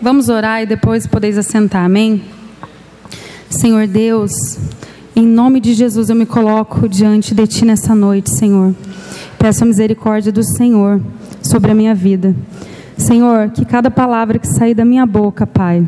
[0.00, 2.22] Vamos orar e depois podeis assentar, amém?
[3.50, 4.30] Senhor Deus,
[5.16, 8.72] em nome de Jesus eu me coloco diante de Ti nessa noite, Senhor.
[9.40, 11.00] Peço a misericórdia do Senhor
[11.42, 12.32] sobre a minha vida.
[12.96, 15.84] Senhor, que cada palavra que sair da minha boca, Pai,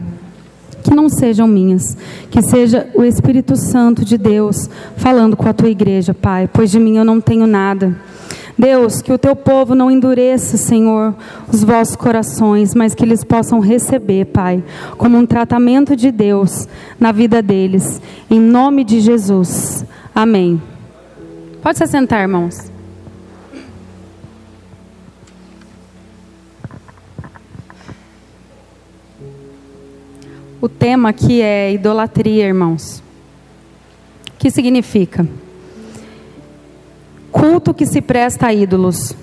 [0.83, 1.97] que não sejam minhas,
[2.33, 6.81] que seja o Espírito Santo de Deus falando com a tua igreja, Pai, pois de
[6.81, 7.97] mim eu não tenho nada.
[8.61, 11.15] Deus, que o teu povo não endureça, Senhor,
[11.51, 14.63] os vossos corações, mas que eles possam receber, Pai,
[14.99, 19.83] como um tratamento de Deus na vida deles, em nome de Jesus.
[20.15, 20.61] Amém.
[21.63, 22.71] Pode se sentar, irmãos.
[30.61, 33.03] O tema aqui é idolatria, irmãos.
[34.29, 35.27] O que significa?
[37.31, 39.15] Culto que se presta a ídolos.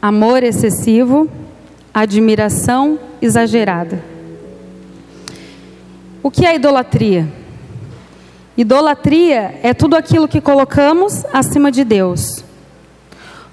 [0.00, 1.28] Amor excessivo,
[1.94, 4.02] admiração exagerada.
[6.22, 7.28] O que é idolatria?
[8.56, 12.44] Idolatria é tudo aquilo que colocamos acima de Deus.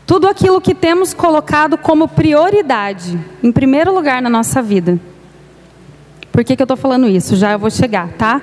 [0.05, 4.99] Tudo aquilo que temos colocado como prioridade, em primeiro lugar na nossa vida.
[6.31, 7.35] Por que, que eu estou falando isso?
[7.35, 8.41] Já eu vou chegar, tá?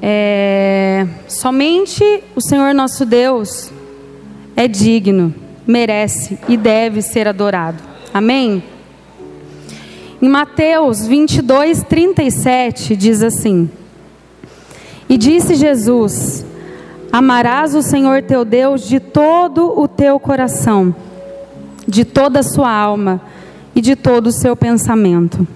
[0.00, 2.04] É, somente
[2.36, 3.72] o Senhor nosso Deus
[4.56, 5.34] é digno,
[5.66, 7.82] merece e deve ser adorado.
[8.14, 8.62] Amém?
[10.20, 13.70] Em Mateus 22, 37 diz assim:
[15.08, 16.44] E disse Jesus:
[17.12, 20.94] Amarás o Senhor teu Deus de todo o teu coração,
[21.86, 23.20] de toda a sua alma
[23.74, 25.46] e de todo o seu pensamento.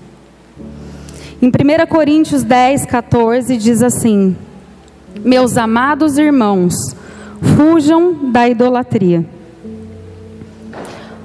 [1.43, 4.37] Em 1 Coríntios 10, 14 diz assim:
[5.25, 6.95] Meus amados irmãos,
[7.57, 9.27] fujam da idolatria.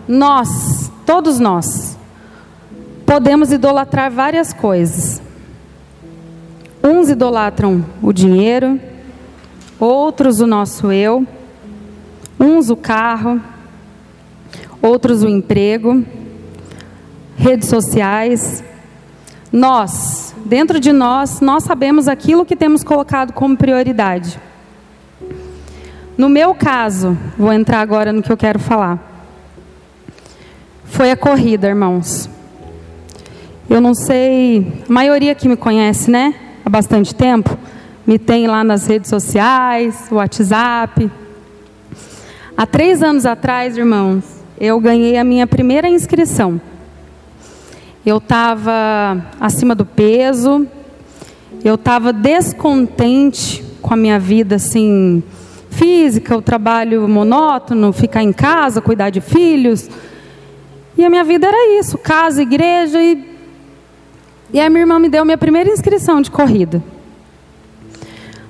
[0.08, 1.96] Nós, todos nós,
[3.06, 5.22] podemos idolatrar várias coisas.
[6.84, 8.82] Uns idolatram o dinheiro,
[9.80, 11.28] outros o nosso eu,
[12.40, 13.40] uns o carro,
[14.82, 16.04] outros o emprego,
[17.38, 18.64] redes sociais,
[19.58, 24.40] nós, dentro de nós, nós sabemos aquilo que temos colocado como prioridade.
[26.16, 29.00] No meu caso, vou entrar agora no que eu quero falar.
[30.86, 32.30] Foi a corrida, irmãos.
[33.68, 36.36] Eu não sei, a maioria que me conhece, né?
[36.64, 37.58] Há bastante tempo,
[38.06, 41.10] me tem lá nas redes sociais, WhatsApp.
[42.56, 44.24] Há três anos atrás, irmãos,
[44.60, 46.62] eu ganhei a minha primeira inscrição
[48.08, 50.66] eu estava acima do peso,
[51.62, 55.22] eu estava descontente com a minha vida assim
[55.70, 59.90] física, o trabalho monótono, ficar em casa, cuidar de filhos.
[60.98, 63.36] E a minha vida era isso, casa, igreja e
[64.54, 66.82] e a minha irmã me deu minha primeira inscrição de corrida.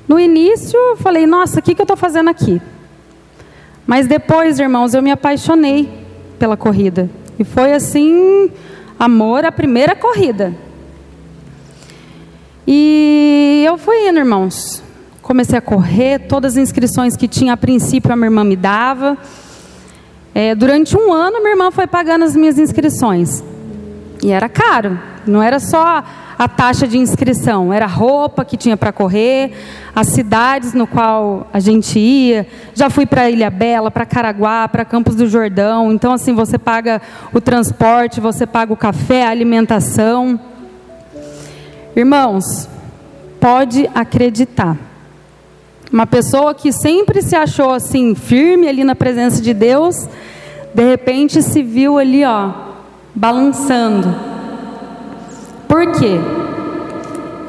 [0.08, 2.62] No início, eu falei: "Nossa, o que que eu estou fazendo aqui?"
[3.88, 5.90] Mas depois, irmãos, eu me apaixonei
[6.38, 7.10] pela corrida.
[7.40, 8.52] E foi assim,
[9.00, 10.56] Amor a primeira corrida.
[12.66, 14.84] E eu fui indo, irmãos.
[15.22, 19.18] Comecei a correr, todas as inscrições que tinha a princípio a minha irmã me dava.
[20.34, 23.44] É, durante um ano, minha irmã foi pagando as minhas inscrições.
[24.24, 26.04] E era caro, não era só
[26.38, 29.54] a taxa de inscrição, era roupa que tinha para correr,
[29.96, 32.46] as cidades no qual a gente ia.
[32.76, 35.92] Já fui para Ilha Bela, para Caraguá, para Campos do Jordão.
[35.92, 37.02] Então, assim, você paga
[37.34, 40.40] o transporte, você paga o café, a alimentação.
[41.96, 42.70] Irmãos,
[43.40, 44.78] pode acreditar.
[45.92, 50.08] Uma pessoa que sempre se achou assim firme ali na presença de Deus,
[50.72, 52.52] de repente se viu ali, ó,
[53.16, 54.37] balançando.
[55.68, 56.20] Por quê?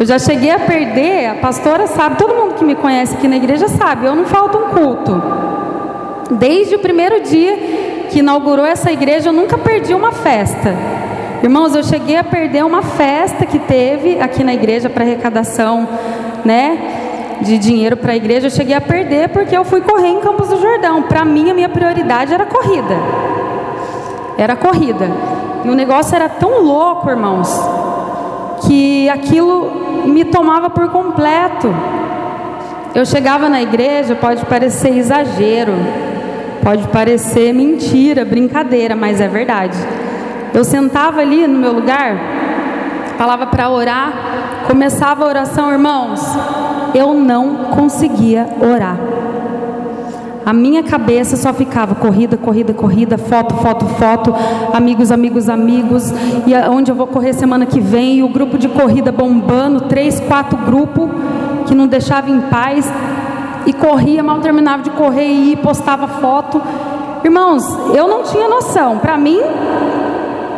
[0.00, 3.36] Eu já cheguei a perder, a pastora sabe, todo mundo que me conhece aqui na
[3.36, 5.22] igreja sabe, eu não falto um culto.
[6.30, 7.56] Desde o primeiro dia
[8.10, 10.74] que inaugurou essa igreja, eu nunca perdi uma festa.
[11.42, 15.88] Irmãos, eu cheguei a perder uma festa que teve aqui na igreja para arrecadação,
[16.44, 18.46] né, de dinheiro para a igreja.
[18.46, 21.02] Eu cheguei a perder porque eu fui correr em Campos do Jordão.
[21.02, 22.96] Para mim, a minha prioridade era corrida.
[24.36, 25.10] Era corrida.
[25.64, 27.48] E o negócio era tão louco, irmãos,
[28.66, 31.74] que aquilo me tomava por completo.
[32.94, 35.72] Eu chegava na igreja, pode parecer exagero,
[36.62, 39.78] pode parecer mentira, brincadeira, mas é verdade.
[40.52, 42.16] Eu sentava ali no meu lugar,
[43.16, 44.12] falava para orar,
[44.66, 46.20] começava a oração, irmãos,
[46.94, 48.96] eu não conseguia orar.
[50.48, 54.34] A minha cabeça só ficava corrida, corrida, corrida, foto, foto, foto,
[54.72, 56.10] amigos, amigos, amigos,
[56.46, 60.18] e onde eu vou correr semana que vem, e o grupo de corrida bombando, três,
[60.20, 61.10] quatro grupos
[61.66, 62.90] que não deixava em paz,
[63.66, 66.62] e corria, mal terminava de correr e postava foto.
[67.22, 69.38] Irmãos, eu não tinha noção, para mim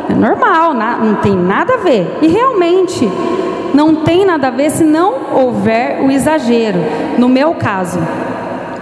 [0.09, 3.11] é normal, não tem nada a ver, e realmente
[3.75, 6.79] não tem nada a ver se não houver o exagero.
[7.19, 7.99] No meu caso,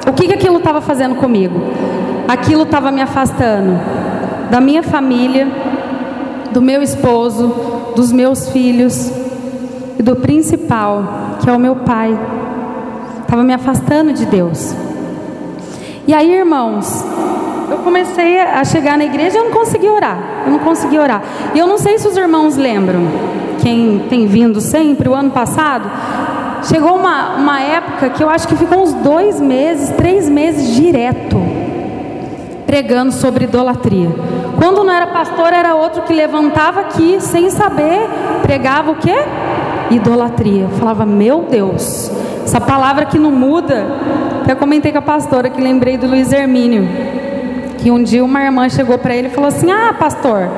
[0.08, 1.60] o que, que aquilo estava fazendo comigo?
[2.26, 3.78] Aquilo estava me afastando
[4.50, 5.46] da minha família,
[6.50, 9.12] do meu esposo, dos meus filhos
[9.98, 12.18] e do principal, que é o meu pai.
[13.20, 14.74] Estava me afastando de Deus.
[16.06, 17.04] E aí, irmãos,
[17.70, 20.18] eu comecei a chegar na igreja e eu não conseguia orar.
[20.46, 21.22] Eu não conseguia orar.
[21.54, 23.00] E eu não sei se os irmãos lembram
[23.60, 25.90] quem tem vindo sempre, o ano passado,
[26.62, 31.36] chegou uma, uma época que eu acho que ficou uns dois meses, três meses direto,
[32.66, 34.10] pregando sobre idolatria.
[34.56, 38.08] Quando não era pastor, era outro que levantava aqui, sem saber,
[38.42, 39.16] pregava o quê?
[39.90, 40.64] Idolatria.
[40.64, 42.10] Eu falava, meu Deus,
[42.44, 43.86] essa palavra que não muda.
[44.42, 46.88] Até comentei com a pastora que lembrei do Luiz Hermínio,
[47.76, 50.48] que um dia uma irmã chegou para ele e falou assim: Ah, pastor,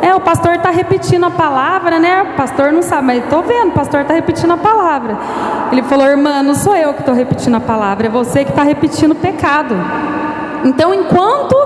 [0.00, 2.22] é, o pastor está repetindo a palavra, né?
[2.22, 5.18] O pastor não sabe, mas estou vendo, o pastor está repetindo a palavra.
[5.72, 8.62] Ele falou, irmã, não sou eu que estou repetindo a palavra, é você que está
[8.62, 9.74] repetindo o pecado.
[10.64, 11.56] Então, enquanto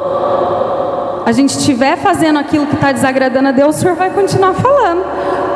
[1.24, 5.04] a gente estiver fazendo aquilo que está desagradando a Deus, o Senhor vai continuar falando,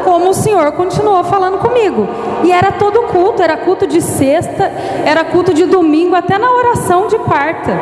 [0.04, 2.06] como o Senhor continuou falando comigo.
[2.44, 4.70] E era todo culto, era culto de sexta,
[5.04, 7.72] era culto de domingo, até na oração de quarta.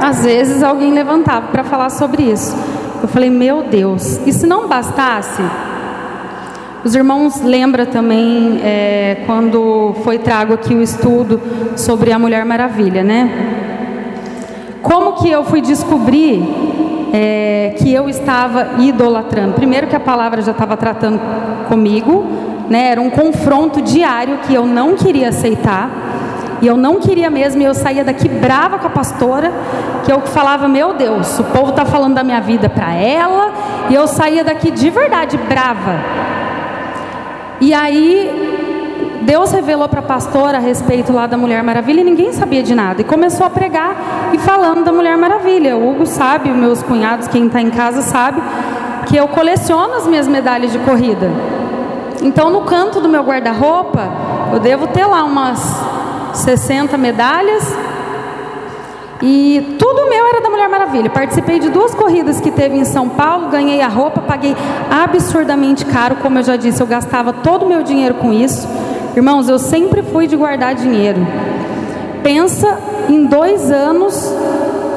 [0.00, 2.56] Às vezes alguém levantava para falar sobre isso.
[3.02, 5.42] Eu falei, meu Deus, e se não bastasse,
[6.88, 11.38] os irmãos lembram também é, quando foi trago aqui o estudo
[11.76, 13.30] sobre a Mulher Maravilha, né?
[14.80, 16.42] Como que eu fui descobrir
[17.12, 19.52] é, que eu estava idolatrando?
[19.52, 21.20] Primeiro que a palavra já estava tratando
[21.68, 22.24] comigo,
[22.70, 22.92] né?
[22.92, 25.90] Era um confronto diário que eu não queria aceitar.
[26.62, 29.52] E eu não queria mesmo, e eu saía daqui brava com a pastora,
[30.04, 33.52] que eu falava, meu Deus, o povo está falando da minha vida para ela,
[33.90, 36.27] e eu saía daqui de verdade brava.
[37.60, 38.58] E aí
[39.22, 42.74] Deus revelou para a pastora a respeito lá da Mulher Maravilha e ninguém sabia de
[42.74, 43.00] nada.
[43.00, 45.76] E começou a pregar e falando da Mulher Maravilha.
[45.76, 48.40] O Hugo sabe, meus cunhados, quem está em casa sabe,
[49.06, 51.30] que eu coleciono as minhas medalhas de corrida.
[52.22, 54.08] Então no canto do meu guarda-roupa,
[54.52, 55.60] eu devo ter lá umas
[56.34, 57.76] 60 medalhas.
[59.20, 61.10] E tudo meu era da Mulher Maravilha.
[61.10, 64.56] Participei de duas corridas que teve em São Paulo, ganhei a roupa, paguei
[64.90, 68.68] absurdamente caro, como eu já disse, eu gastava todo o meu dinheiro com isso.
[69.16, 71.20] Irmãos, eu sempre fui de guardar dinheiro.
[72.22, 72.78] Pensa
[73.08, 74.32] em dois anos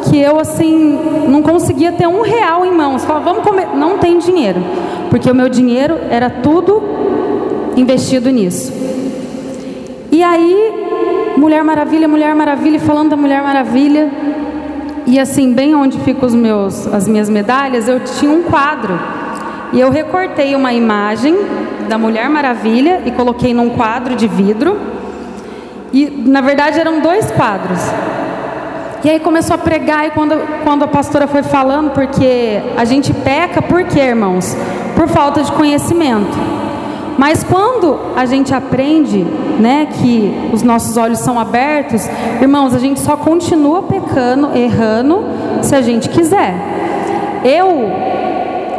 [0.10, 3.04] que eu assim não conseguia ter um real em mãos.
[3.04, 4.62] Falava, vamos comer, não tem dinheiro,
[5.10, 6.82] porque o meu dinheiro era tudo
[7.76, 8.72] investido nisso.
[10.12, 11.11] E aí
[11.42, 14.12] Mulher Maravilha, Mulher Maravilha, falando da Mulher Maravilha.
[15.08, 18.94] E assim, bem onde ficam os meus, as minhas medalhas, eu tinha um quadro.
[19.74, 21.36] E eu recortei uma imagem
[21.90, 24.78] da Mulher Maravilha e coloquei num quadro de vidro.
[25.92, 27.80] E na verdade eram dois quadros.
[29.04, 33.12] E aí começou a pregar e quando, quando a pastora foi falando, porque a gente
[33.16, 34.56] peca, por quê, irmãos?
[34.96, 36.38] Por falta de conhecimento.
[37.22, 39.24] Mas quando a gente aprende,
[39.60, 42.10] né, que os nossos olhos são abertos,
[42.42, 45.24] irmãos, a gente só continua pecando, errando,
[45.62, 46.56] se a gente quiser.
[47.44, 47.92] Eu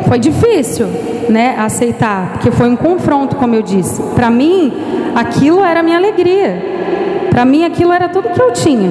[0.09, 0.89] foi difícil,
[1.29, 4.03] né, aceitar, porque foi um confronto, como eu disse.
[4.17, 4.73] Para mim,
[5.15, 6.61] aquilo era minha alegria.
[7.31, 8.91] Para mim, aquilo era tudo que eu tinha.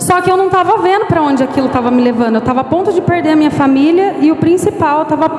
[0.00, 2.34] Só que eu não estava vendo para onde aquilo estava me levando.
[2.34, 5.30] Eu estava a ponto de perder a minha família e o principal, estava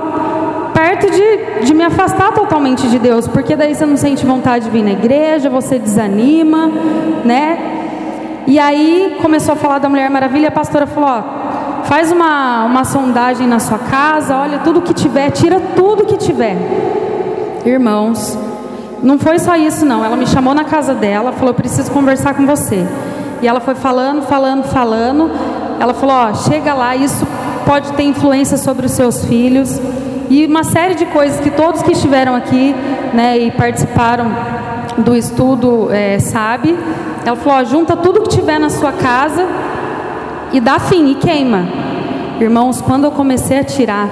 [0.81, 4.71] perto de, de me afastar totalmente de Deus, porque daí você não sente vontade de
[4.71, 6.71] vir na igreja, você desanima,
[7.23, 8.43] né?
[8.47, 12.83] E aí começou a falar da Mulher Maravilha, a pastora falou: ó, faz uma, uma
[12.83, 16.57] sondagem na sua casa, olha tudo que tiver, tira tudo que tiver.
[17.63, 18.35] Irmãos,
[19.03, 22.47] não foi só isso não, ela me chamou na casa dela, falou: preciso conversar com
[22.47, 22.83] você.
[23.39, 25.29] E ela foi falando, falando, falando.
[25.79, 27.23] Ela falou: ó, chega lá, isso
[27.67, 29.79] pode ter influência sobre os seus filhos
[30.31, 32.73] e uma série de coisas que todos que estiveram aqui
[33.13, 34.31] né, e participaram
[34.97, 36.73] do estudo é, sabe.
[37.25, 39.45] Ela falou: ó, junta tudo que tiver na sua casa
[40.53, 41.67] e dá fim e queima.
[42.39, 44.07] Irmãos, quando eu comecei a tirar,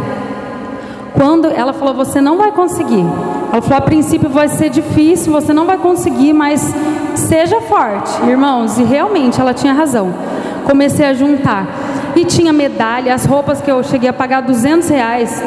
[1.13, 3.05] quando ela falou: você não vai conseguir.
[3.53, 6.75] Ela falou: a princípio vai ser difícil, você não vai conseguir, mas
[7.15, 8.11] seja forte.
[8.27, 10.13] Irmãos, e realmente ela tinha razão.
[10.65, 11.65] Comecei a juntar.
[12.13, 15.41] E tinha medalha, as roupas que eu cheguei a pagar 200 reais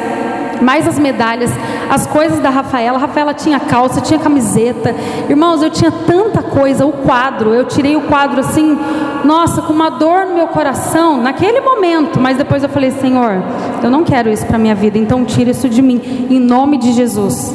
[0.62, 1.50] mais as medalhas,
[1.90, 2.97] as coisas da Rafaela.
[2.97, 4.95] A Rafaela tinha calça, tinha camiseta.
[5.28, 7.52] Irmãos, eu tinha tanta coisa, o quadro.
[7.52, 8.78] Eu tirei o quadro assim,
[9.25, 12.21] nossa, com uma dor no meu coração, naquele momento.
[12.21, 13.42] Mas depois eu falei, Senhor,
[13.83, 16.00] eu não quero isso para minha vida, então tira isso de mim,
[16.31, 17.54] em nome de Jesus.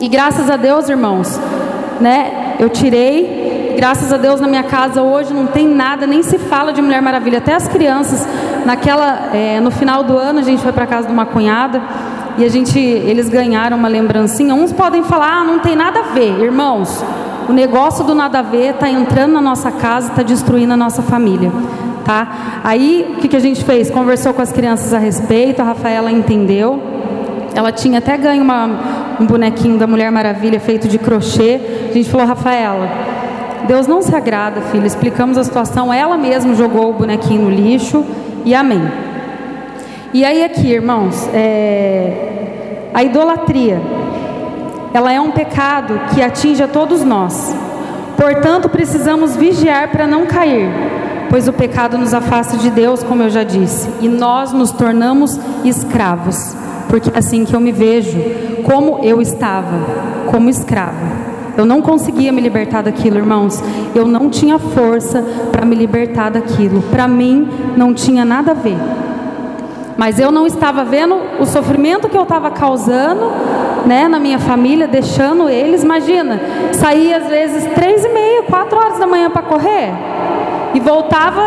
[0.00, 1.38] E graças a Deus, irmãos,
[2.00, 2.56] né?
[2.58, 3.74] Eu tirei.
[3.76, 7.00] Graças a Deus na minha casa hoje não tem nada, nem se fala de Mulher
[7.00, 7.38] Maravilha.
[7.38, 8.26] Até as crianças,
[8.66, 11.80] naquela, é, no final do ano a gente foi para casa de uma cunhada
[12.40, 14.54] e a gente, eles ganharam uma lembrancinha.
[14.54, 17.04] Uns podem falar, ah, não tem nada a ver, irmãos.
[17.46, 21.02] O negócio do nada a ver está entrando na nossa casa, está destruindo a nossa
[21.02, 21.52] família,
[22.02, 22.60] tá?
[22.64, 23.90] Aí o que, que a gente fez?
[23.90, 25.60] Conversou com as crianças a respeito.
[25.60, 26.82] A Rafaela entendeu.
[27.54, 28.70] Ela tinha até ganho uma,
[29.20, 31.60] um bonequinho da Mulher Maravilha feito de crochê.
[31.90, 32.88] A gente falou, Rafaela,
[33.66, 34.86] Deus não se agrada, filha.
[34.86, 35.92] Explicamos a situação.
[35.92, 38.02] Ela mesma jogou o bonequinho no lixo
[38.46, 39.10] e amém.
[40.12, 42.29] E aí aqui, irmãos, é,
[42.92, 43.80] a idolatria,
[44.92, 47.54] ela é um pecado que atinge a todos nós.
[48.16, 50.68] Portanto, precisamos vigiar para não cair,
[51.30, 55.38] pois o pecado nos afasta de Deus, como eu já disse, e nós nos tornamos
[55.64, 56.54] escravos,
[56.88, 58.18] porque é assim que eu me vejo,
[58.64, 59.78] como eu estava,
[60.30, 61.20] como escravo.
[61.56, 63.62] Eu não conseguia me libertar daquilo, irmãos.
[63.94, 66.80] Eu não tinha força para me libertar daquilo.
[66.82, 68.78] Para mim, não tinha nada a ver.
[70.00, 73.30] Mas eu não estava vendo o sofrimento que eu estava causando,
[73.84, 75.84] né, na minha família, deixando eles.
[75.84, 76.40] Imagina,
[76.72, 79.92] saía às vezes três e meia, quatro horas da manhã para correr
[80.72, 81.42] e voltava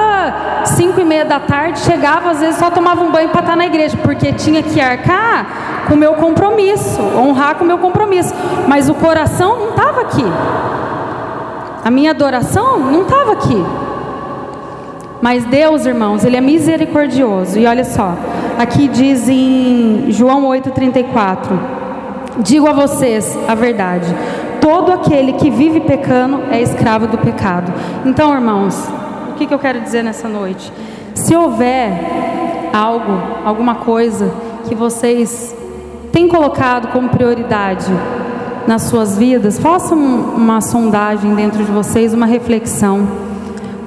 [0.66, 3.66] cinco e meia da tarde, chegava às vezes só tomava um banho para estar na
[3.66, 8.36] igreja, porque tinha que arcar com o meu compromisso, honrar com o meu compromisso.
[8.68, 10.26] Mas o coração não estava aqui.
[11.84, 13.66] A minha adoração não estava aqui.
[15.24, 17.58] Mas Deus, irmãos, Ele é misericordioso.
[17.58, 18.14] E olha só,
[18.58, 21.84] aqui diz em João 8,34:
[22.40, 24.08] Digo a vocês a verdade.
[24.60, 27.72] Todo aquele que vive pecando é escravo do pecado.
[28.06, 28.88] Então, irmãos,
[29.30, 30.72] o que, eu quero dizer nessa noite?
[31.14, 31.92] Se houver
[32.72, 33.12] algo,
[33.46, 34.32] alguma coisa
[34.68, 35.54] que vocês
[36.12, 37.92] têm colocado como prioridade
[38.66, 43.08] nas suas vidas, façam uma sondagem dentro de vocês, uma reflexão.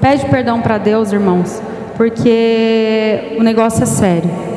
[0.01, 1.61] Pede perdão para Deus, irmãos,
[1.97, 4.56] porque o negócio é sério.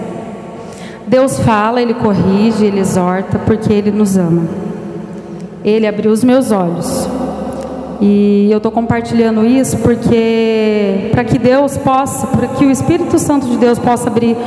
[1.09, 4.43] Deus fala, Ele corrige, Ele exorta, porque Ele nos ama.
[5.65, 7.09] Ele abriu os meus olhos.
[7.99, 13.47] E eu estou compartilhando isso porque para que Deus possa, para que o Espírito Santo
[13.47, 14.37] de Deus possa abrir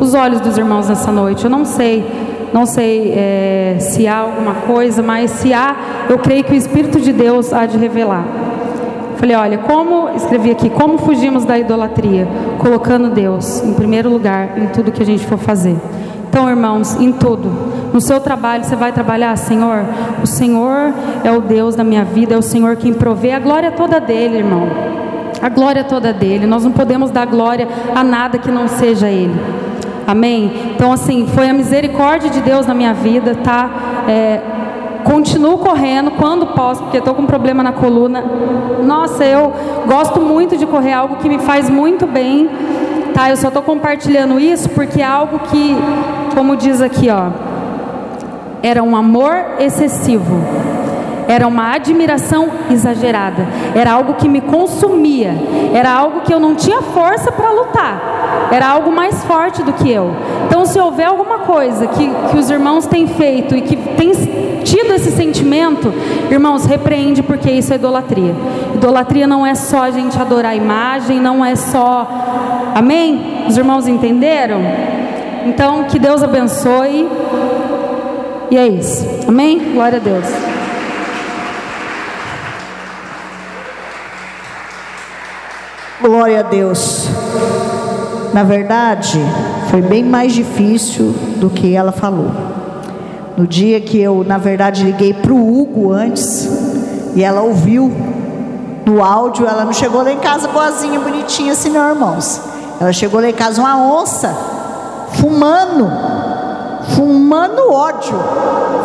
[0.00, 1.44] os olhos dos irmãos nessa noite.
[1.44, 2.06] Eu não sei,
[2.54, 5.76] não sei é, se há alguma coisa, mas se há,
[6.08, 8.24] eu creio que o Espírito de Deus há de revelar.
[9.16, 12.26] Falei, olha, como escrevi aqui, como fugimos da idolatria,
[12.58, 15.76] colocando Deus em primeiro lugar em tudo que a gente for fazer.
[16.32, 17.52] Então, irmãos, em tudo,
[17.92, 19.84] no seu trabalho, você vai trabalhar, Senhor.
[20.22, 23.70] O Senhor é o Deus da minha vida, é o Senhor quem provê a glória
[23.70, 24.66] toda dele, irmão.
[25.42, 26.46] A glória toda dele.
[26.46, 29.38] Nós não podemos dar glória a nada que não seja Ele.
[30.06, 30.72] Amém?
[30.74, 33.70] Então, assim, foi a misericórdia de Deus na minha vida, tá?
[34.08, 34.40] É,
[35.04, 38.24] continuo correndo quando posso, porque estou com um problema na coluna.
[38.82, 39.52] Nossa, eu
[39.86, 42.48] gosto muito de correr, algo que me faz muito bem.
[43.12, 45.76] Tá, eu só estou compartilhando isso porque é algo que,
[46.32, 47.30] como diz aqui, ó,
[48.62, 50.40] era um amor excessivo,
[51.28, 55.34] era uma admiração exagerada, era algo que me consumia,
[55.74, 59.90] era algo que eu não tinha força para lutar, era algo mais forte do que
[59.90, 60.14] eu.
[60.46, 64.12] Então, se houver alguma coisa que, que os irmãos têm feito e que tem
[64.62, 65.92] tido esse sentimento,
[66.30, 68.34] irmãos, repreende porque isso é idolatria.
[68.74, 72.08] Idolatria não é só a gente adorar a imagem, não é só.
[72.74, 73.44] Amém?
[73.48, 74.60] Os irmãos entenderam?
[75.44, 77.08] Então, que Deus abençoe.
[78.50, 79.06] E é isso.
[79.26, 79.72] Amém?
[79.72, 80.26] Glória a Deus.
[86.00, 87.08] Glória a Deus.
[88.32, 89.18] Na verdade,
[89.70, 92.30] foi bem mais difícil do que ela falou.
[93.36, 96.48] No dia que eu, na verdade, liguei para o Hugo antes,
[97.14, 97.90] e ela ouviu
[98.84, 102.40] no áudio, ela não chegou lá em casa boazinha, bonitinha assim, não, irmãos.
[102.80, 104.34] Ela chegou lá em casa uma onça,
[105.14, 105.90] fumando,
[106.94, 108.18] fumando ódio.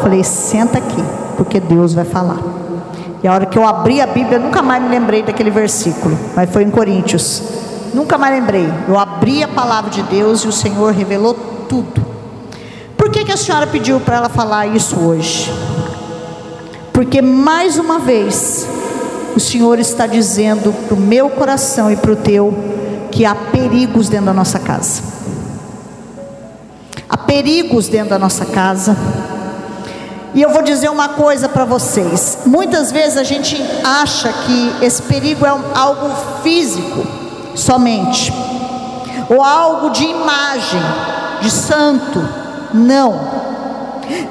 [0.01, 1.03] Falei, senta aqui,
[1.35, 2.39] porque Deus vai falar.
[3.23, 6.49] E a hora que eu abri a Bíblia, nunca mais me lembrei daquele versículo, mas
[6.49, 7.41] foi em Coríntios.
[7.93, 8.71] Nunca mais lembrei.
[8.87, 11.33] Eu abri a palavra de Deus e o Senhor revelou
[11.67, 12.05] tudo.
[12.95, 15.51] Por que, que a senhora pediu para ela falar isso hoje?
[16.91, 18.67] Porque mais uma vez
[19.35, 22.53] o Senhor está dizendo para o meu coração e para o teu
[23.11, 25.16] que há perigos dentro da nossa casa.
[27.27, 28.97] Perigos dentro da nossa casa.
[30.33, 35.01] E eu vou dizer uma coisa para vocês: muitas vezes a gente acha que esse
[35.03, 37.05] perigo é algo físico
[37.55, 38.33] somente,
[39.29, 40.81] ou algo de imagem,
[41.41, 42.27] de santo.
[42.73, 43.37] Não.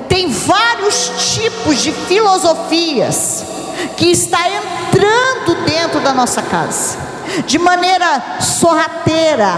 [0.08, 3.44] Tem vários tipos de filosofias
[3.96, 6.96] que está entrando dentro da nossa casa,
[7.46, 9.52] de maneira sorrateira,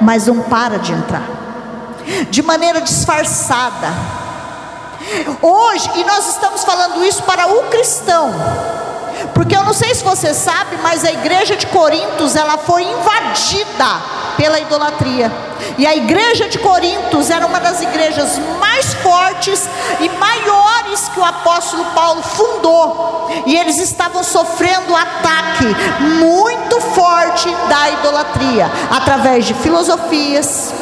[0.00, 1.22] mas não para de entrar,
[2.30, 3.92] de maneira disfarçada.
[5.42, 8.32] Hoje, e nós estamos falando isso para o cristão,
[9.34, 14.02] porque eu não sei se você sabe, mas a igreja de Corintos ela foi invadida
[14.36, 15.30] pela idolatria.
[15.78, 19.68] E a igreja de Corintos era uma das igrejas mais fortes
[20.00, 23.30] e maiores que o apóstolo Paulo fundou.
[23.46, 25.66] E eles estavam sofrendo ataque
[26.20, 30.72] muito forte da idolatria, através de filosofias,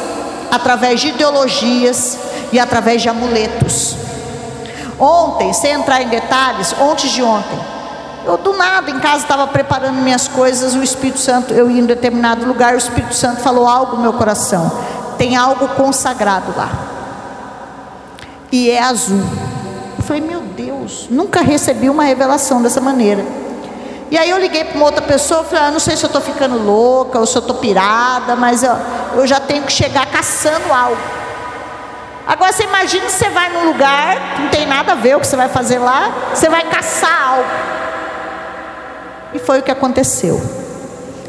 [0.53, 2.19] através de ideologias
[2.51, 3.95] e através de amuletos.
[4.99, 7.59] Ontem, sem entrar em detalhes, ontem de ontem,
[8.23, 11.85] eu do nada em casa estava preparando minhas coisas, o Espírito Santo, eu ia em
[11.87, 14.71] determinado lugar, o Espírito Santo falou algo no meu coração.
[15.17, 16.69] Tem algo consagrado lá.
[18.51, 19.23] E é azul.
[19.97, 23.25] Eu falei, meu Deus, nunca recebi uma revelação dessa maneira.
[24.11, 26.21] E aí eu liguei para uma outra pessoa, falei, ah, não sei se eu estou
[26.21, 28.71] ficando louca ou se eu estou pirada, mas eu,
[29.15, 31.01] eu já tenho que chegar caçando algo.
[32.25, 35.35] Agora você imagina você vai num lugar, não tem nada a ver o que você
[35.35, 37.49] vai fazer lá, você vai caçar algo.
[39.33, 40.41] E foi o que aconteceu.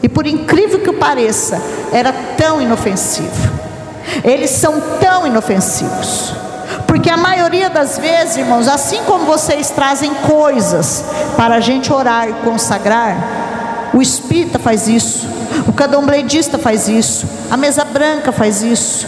[0.02, 1.60] E por incrível que pareça,
[1.92, 3.52] era tão inofensivo.
[4.22, 6.34] Eles são tão inofensivos.
[6.86, 11.04] Porque a maioria das vezes, irmãos, assim como vocês trazem coisas
[11.36, 13.16] para a gente orar e consagrar,
[13.94, 15.26] o espírita faz isso,
[15.68, 19.06] o candombledista faz isso, a mesa branca faz isso,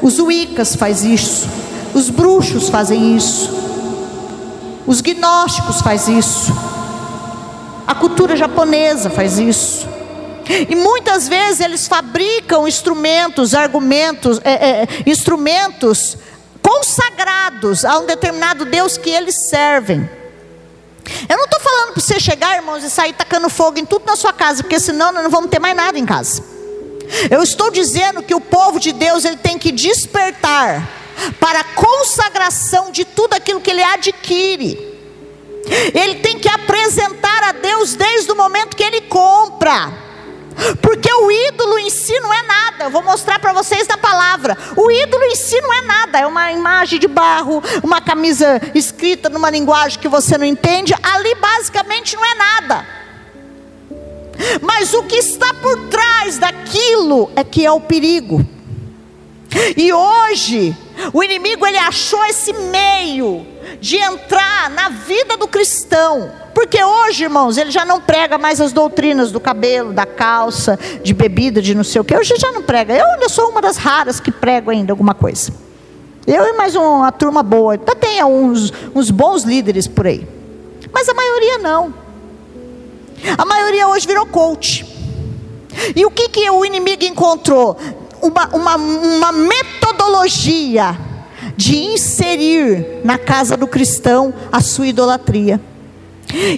[0.00, 1.46] os uicas faz isso,
[1.94, 3.50] os bruxos fazem isso,
[4.86, 6.52] os gnósticos faz isso.
[7.86, 9.86] A cultura japonesa faz isso.
[10.68, 16.16] E muitas vezes eles fabricam instrumentos, argumentos, é, é, instrumentos
[16.60, 20.08] consagrados a um determinado Deus que eles servem.
[21.28, 24.16] Eu não estou falando para você chegar, irmãos, e sair tacando fogo em tudo na
[24.16, 26.42] sua casa, porque senão nós não vamos ter mais nada em casa.
[27.30, 30.88] Eu estou dizendo que o povo de Deus ele tem que despertar
[31.38, 34.92] para a consagração de tudo aquilo que ele adquire.
[35.94, 40.01] Ele tem que apresentar a Deus desde o momento que ele compra.
[40.80, 42.84] Porque o ídolo em si não é nada.
[42.84, 44.56] Eu vou mostrar para vocês na palavra.
[44.76, 46.18] O ídolo em si não é nada.
[46.18, 50.94] É uma imagem de barro, uma camisa escrita numa linguagem que você não entende.
[51.02, 52.86] Ali basicamente não é nada.
[54.60, 58.44] Mas o que está por trás daquilo é que é o perigo.
[59.76, 60.76] E hoje,
[61.12, 66.30] o inimigo ele achou esse meio de entrar na vida do cristão.
[66.54, 71.14] Porque hoje, irmãos, ele já não prega mais as doutrinas do cabelo, da calça, de
[71.14, 72.16] bebida, de não sei o que.
[72.16, 72.94] Hoje já não prega.
[72.94, 75.52] Eu ainda sou uma das raras que prego ainda alguma coisa.
[76.26, 77.74] Eu e mais uma turma boa.
[77.74, 80.26] Até tem uns, uns bons líderes por aí.
[80.92, 81.94] Mas a maioria não.
[83.36, 84.86] A maioria hoje virou coach.
[85.96, 87.76] E o que, que o inimigo encontrou?
[88.20, 90.96] Uma, uma, uma metodologia
[91.56, 95.60] de inserir na casa do cristão a sua idolatria.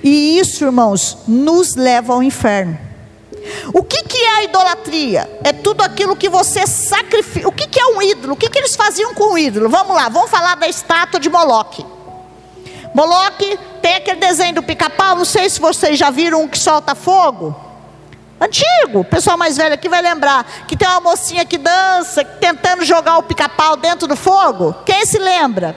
[0.03, 2.79] E isso, irmãos, nos leva ao inferno.
[3.73, 5.31] O que, que é a idolatria?
[5.43, 7.49] É tudo aquilo que você sacrifica.
[7.49, 8.35] O que, que é um ídolo?
[8.35, 9.69] O que, que eles faziam com o ídolo?
[9.69, 11.85] Vamos lá, vamos falar da estátua de Moloque.
[12.95, 15.17] Moloque tem aquele desenho do pica-pau.
[15.17, 17.55] Não sei se vocês já viram um que solta fogo.
[18.45, 22.85] Antigo, o pessoal mais velho aqui vai lembrar que tem uma mocinha que dança, tentando
[22.85, 24.75] jogar o pica-pau dentro do fogo.
[24.85, 25.75] Quem se lembra?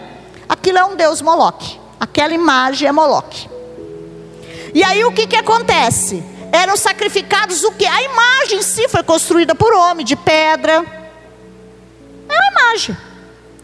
[0.49, 1.79] Aquilo é um deus Moloque.
[1.97, 3.49] Aquela imagem é Moloque.
[4.73, 6.21] E aí o que, que acontece?
[6.51, 7.85] Eram sacrificados o que?
[7.85, 10.85] A imagem em si foi construída por homem, de pedra.
[12.27, 12.97] É uma imagem.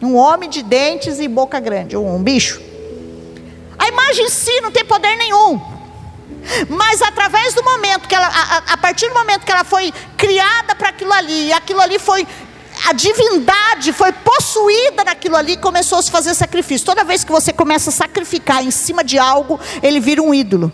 [0.01, 2.61] Um homem de dentes e boca grande, um, bicho.
[3.77, 5.72] A imagem em si não tem poder nenhum.
[6.69, 10.75] Mas através do momento que ela, a, a partir do momento que ela foi criada
[10.75, 12.27] para aquilo ali, e aquilo ali foi
[12.85, 16.85] a divindade foi possuída naquilo ali, começou a se fazer sacrifício.
[16.85, 20.71] Toda vez que você começa a sacrificar em cima de algo, ele vira um ídolo.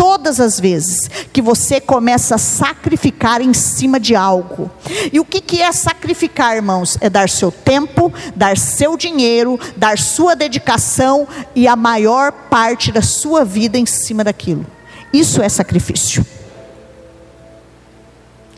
[0.00, 4.70] Todas as vezes que você começa a sacrificar em cima de algo.
[5.12, 6.96] E o que, que é sacrificar, irmãos?
[7.02, 13.02] É dar seu tempo, dar seu dinheiro, dar sua dedicação e a maior parte da
[13.02, 14.64] sua vida em cima daquilo.
[15.12, 16.24] Isso é sacrifício.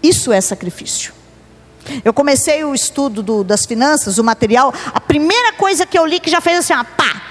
[0.01, 1.13] Isso é sacrifício.
[2.05, 4.73] Eu comecei o estudo do, das finanças, o material.
[4.95, 7.22] A primeira coisa que eu li que já fez assim, ó, pá,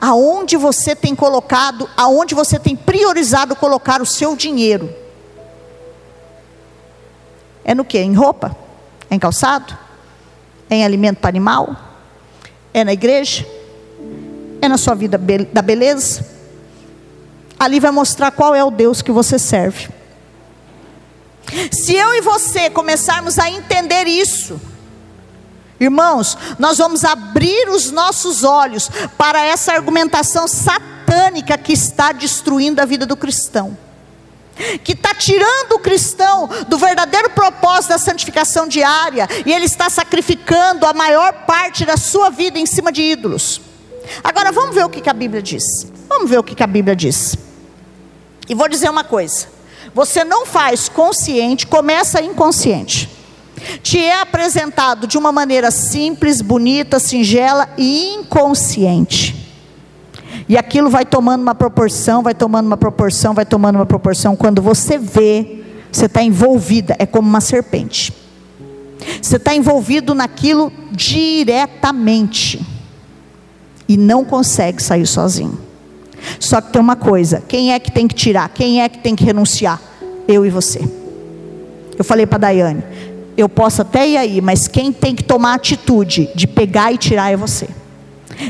[0.00, 4.92] aonde você tem colocado, aonde você tem priorizado colocar o seu dinheiro?
[7.64, 7.98] É no que?
[7.98, 8.56] Em roupa?
[9.10, 9.76] É em calçado?
[10.70, 11.76] É em alimento para animal?
[12.72, 13.46] É na igreja?
[14.60, 15.18] É na sua vida
[15.52, 16.26] da beleza?
[17.58, 19.88] Ali vai mostrar qual é o Deus que você serve.
[21.72, 24.60] Se eu e você começarmos a entender isso,
[25.80, 32.84] Irmãos, nós vamos abrir os nossos olhos para essa argumentação satânica que está destruindo a
[32.84, 33.76] vida do cristão.
[34.82, 40.84] Que está tirando o cristão do verdadeiro propósito da santificação diária, e ele está sacrificando
[40.84, 43.60] a maior parte da sua vida em cima de ídolos.
[44.24, 45.86] Agora vamos ver o que, a Bíblia diz.
[46.08, 47.36] Vamos ver o que a Bíblia diz.
[48.48, 49.46] E vou dizer uma coisa:
[49.94, 53.17] você não faz consciente, começa inconsciente
[53.82, 59.34] te é apresentado de uma maneira simples, bonita, singela e inconsciente.
[60.48, 64.34] E aquilo vai tomando uma proporção, vai tomando uma proporção, vai tomando uma proporção.
[64.34, 68.12] Quando você vê, você está envolvida, é como uma serpente.
[69.20, 72.64] Você está envolvido naquilo diretamente.
[73.88, 75.58] E não consegue sair sozinho.
[76.38, 78.48] Só que tem uma coisa: quem é que tem que tirar?
[78.50, 79.80] Quem é que tem que renunciar?
[80.26, 80.80] Eu e você.
[81.96, 82.82] Eu falei para a Daiane:
[83.38, 87.32] eu posso até ir aí, mas quem tem que tomar atitude de pegar e tirar
[87.32, 87.68] é você.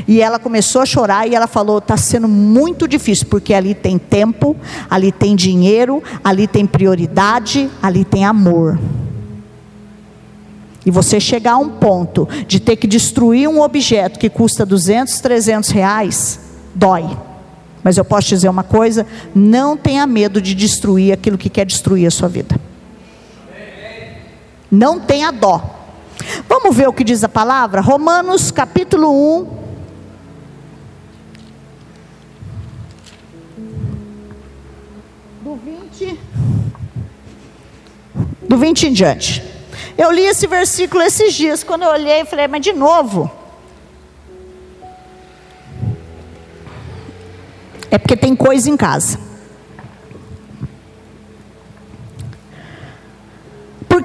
[0.07, 3.99] E ela começou a chorar e ela falou: está sendo muito difícil, porque ali tem
[3.99, 4.55] tempo,
[4.89, 8.79] ali tem dinheiro, ali tem prioridade, ali tem amor.
[10.83, 15.19] E você chegar a um ponto de ter que destruir um objeto que custa 200,
[15.19, 16.39] 300 reais,
[16.73, 17.05] dói.
[17.83, 22.07] Mas eu posso dizer uma coisa: não tenha medo de destruir aquilo que quer destruir
[22.07, 22.68] a sua vida.
[24.71, 25.77] Não tenha dó.
[26.47, 27.81] Vamos ver o que diz a palavra?
[27.81, 29.59] Romanos capítulo 1.
[35.41, 36.19] Do 20.
[38.47, 39.43] Do 20 em diante.
[39.97, 41.63] Eu li esse versículo esses dias.
[41.63, 43.31] Quando eu olhei, falei, mas de novo.
[47.89, 49.28] É porque tem coisa em casa.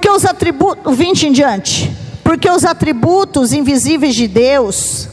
[0.05, 1.91] Porque os atributos, 20 em diante,
[2.23, 5.09] porque os atributos invisíveis de Deus,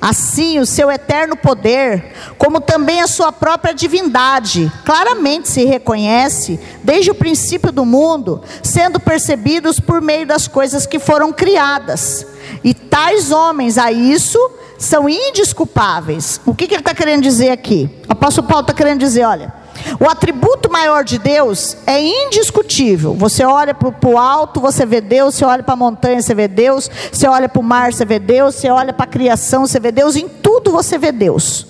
[0.00, 7.10] assim o seu eterno poder, como também a sua própria divindade, claramente se reconhece desde
[7.10, 12.24] o princípio do mundo, sendo percebidos por meio das coisas que foram criadas.
[12.62, 14.38] E tais homens a isso
[14.78, 16.40] são indisculpáveis.
[16.46, 17.90] O que, que ele está querendo dizer aqui?
[18.08, 19.52] O apóstolo Paulo está querendo dizer: olha,
[20.00, 23.14] o atributo maior de Deus é indiscutível.
[23.14, 25.34] Você olha para o alto, você vê Deus.
[25.34, 26.90] Você olha para a montanha, você vê Deus.
[27.12, 28.54] Você olha para o mar, você vê Deus.
[28.54, 30.16] Você olha para a criação, você vê Deus.
[30.16, 31.66] Em tudo você vê Deus.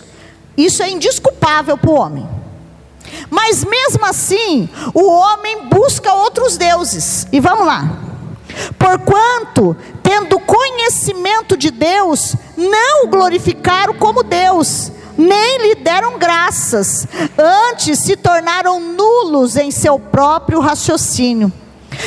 [0.56, 2.28] Isso é indisculpável para o homem.
[3.30, 7.26] Mas mesmo assim, o homem busca outros deuses.
[7.32, 7.90] E vamos lá.
[8.78, 17.06] Porquanto, tendo conhecimento de Deus, não o glorificaram como Deus nem lhe deram graças,
[17.38, 21.52] antes se tornaram nulos em seu próprio raciocínio.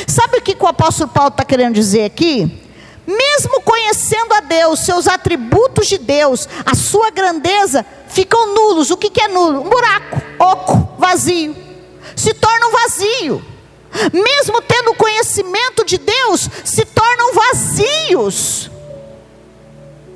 [0.06, 2.60] Sabe o que o apóstolo Paulo está querendo dizer aqui?
[3.06, 8.90] Mesmo conhecendo a Deus, seus atributos de Deus, a sua grandeza, ficam nulos.
[8.90, 9.62] O que, é nulo?
[9.62, 11.56] Um buraco, oco, vazio.
[12.14, 13.44] Se tornam vazio.
[14.12, 18.70] Mesmo tendo conhecimento de Deus, se tornam vazios.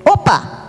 [0.05, 0.64] Opa!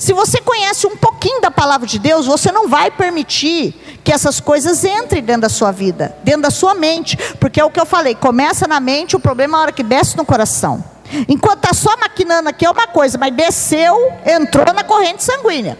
[0.00, 4.40] Se você conhece um pouquinho da palavra de Deus, você não vai permitir que essas
[4.40, 7.84] coisas entrem dentro da sua vida, dentro da sua mente, porque é o que eu
[7.84, 10.82] falei, começa na mente, o problema é a hora que desce no coração.
[11.28, 15.78] Enquanto está só maquinando aqui é uma coisa, mas desceu, entrou na corrente sanguínea.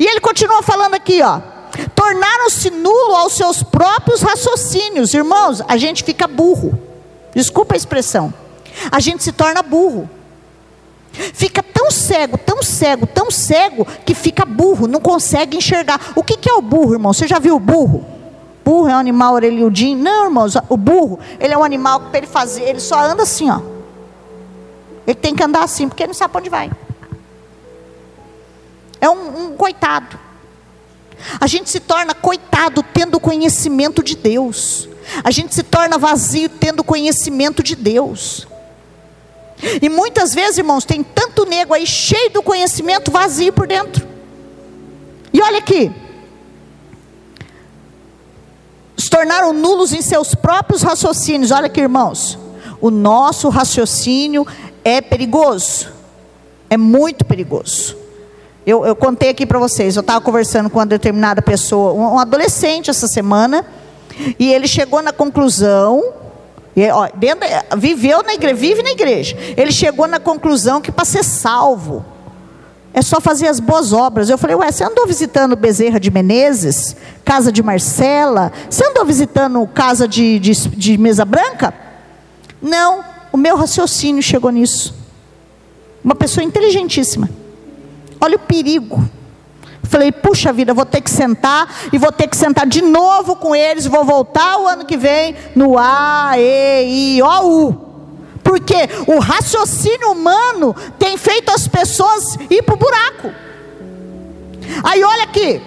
[0.00, 1.40] E ele continua falando aqui, ó.
[1.94, 5.14] Tornaram-se nulo aos seus próprios raciocínios.
[5.14, 6.76] Irmãos, a gente fica burro.
[7.32, 8.34] Desculpa a expressão.
[8.90, 10.10] A gente se torna burro.
[11.34, 16.12] Fica tão cego, tão cego, tão cego, que fica burro, não consegue enxergar.
[16.14, 17.12] O que, que é o burro, irmão?
[17.12, 18.04] Você já viu o burro?
[18.64, 19.98] Burro é um animal orelhudinho?
[19.98, 23.22] Não, irmãos, o burro, ele é um animal que para ele fazer, ele só anda
[23.22, 23.60] assim, ó.
[25.06, 26.70] Ele tem que andar assim, porque ele não sabe para onde vai.
[29.00, 30.18] É um, um coitado.
[31.40, 34.88] A gente se torna coitado tendo conhecimento de Deus.
[35.22, 38.46] A gente se torna vazio tendo conhecimento de Deus.
[39.80, 44.06] E muitas vezes, irmãos, tem tanto nego aí cheio do conhecimento vazio por dentro.
[45.32, 45.90] E olha aqui.
[48.96, 51.50] Se tornaram nulos em seus próprios raciocínios.
[51.50, 52.38] Olha aqui, irmãos.
[52.80, 54.46] O nosso raciocínio
[54.84, 55.88] é perigoso.
[56.68, 57.96] É muito perigoso.
[58.66, 62.90] Eu, eu contei aqui para vocês, eu estava conversando com uma determinada pessoa, um, adolescente
[62.90, 63.64] essa semana,
[64.40, 66.02] e ele chegou na conclusão,
[66.92, 69.36] ó, dentro, viveu na igreja, vive na igreja.
[69.56, 72.04] Ele chegou na conclusão que para ser salvo,
[72.92, 74.30] é só fazer as boas obras.
[74.30, 78.50] Eu falei, ué, você andou visitando Bezerra de Menezes, casa de Marcela?
[78.70, 81.74] Você andou visitando casa de, de, de mesa branca?
[82.60, 84.94] Não, o meu raciocínio chegou nisso.
[86.02, 87.28] Uma pessoa inteligentíssima.
[88.18, 89.06] Olha o perigo.
[89.84, 93.54] Falei, puxa vida, vou ter que sentar e vou ter que sentar de novo com
[93.54, 97.86] eles, vou voltar o ano que vem no A, E, I, O, U.
[98.42, 103.32] Porque o raciocínio humano tem feito as pessoas ir para o buraco.
[104.84, 105.60] Aí olha aqui.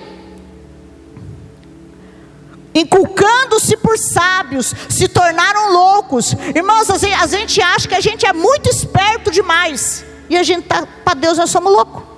[2.74, 6.34] Inculcando-se por sábios, se tornaram loucos.
[6.56, 10.06] Irmãos, a gente acha que a gente é muito esperto demais.
[10.30, 12.09] E a gente tá, para Deus nós somos loucos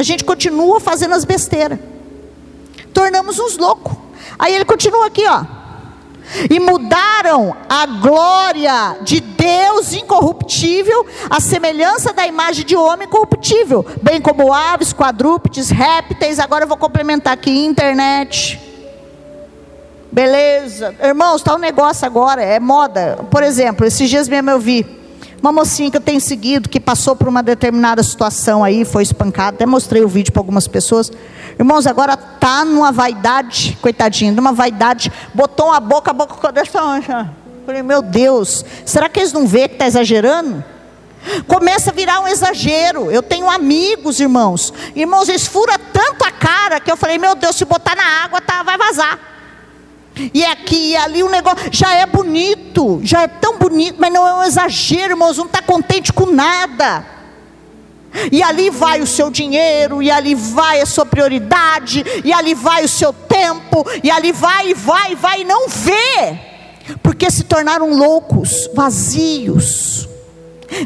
[0.00, 1.78] a gente continua fazendo as besteiras.
[2.94, 3.92] Tornamos uns loucos.
[4.38, 5.44] Aí ele continua aqui, ó.
[6.48, 14.22] E mudaram a glória de Deus incorruptível, a semelhança da imagem de homem corruptível, bem
[14.22, 16.38] como aves, quadrúpedes, répteis.
[16.38, 18.58] Agora eu vou complementar aqui: internet.
[20.10, 23.18] Beleza, irmãos, está um negócio agora, é moda.
[23.30, 24.99] Por exemplo, esses dias mesmo eu vi
[25.42, 29.56] uma mocinha que eu tenho seguido, que passou por uma determinada situação aí, foi espancada,
[29.56, 31.10] até mostrei o vídeo para algumas pessoas.
[31.58, 36.80] Irmãos, agora tá numa vaidade, coitadinha, numa vaidade, botou a boca, a boca dessa
[37.64, 40.62] Falei, meu Deus, será que eles não vê que está exagerando?
[41.46, 43.10] Começa a virar um exagero.
[43.10, 44.72] Eu tenho amigos, irmãos.
[44.96, 48.40] Irmãos, eles furam tanto a cara que eu falei, meu Deus, se botar na água,
[48.40, 49.29] tá, vai vazar.
[50.34, 54.26] E aqui e ali o negócio já é bonito, já é tão bonito, mas não
[54.26, 57.06] é um exagero, irmãos, não está contente com nada.
[58.30, 62.84] E ali vai o seu dinheiro, e ali vai a sua prioridade, e ali vai
[62.84, 66.38] o seu tempo, e ali vai, e vai, e vai, e não vê,
[67.02, 70.08] porque se tornaram loucos, vazios.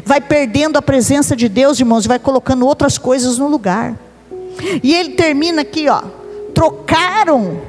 [0.03, 3.95] Vai perdendo a presença de Deus, irmãos, e vai colocando outras coisas no lugar.
[4.81, 6.01] E ele termina aqui, ó.
[6.53, 7.61] Trocaram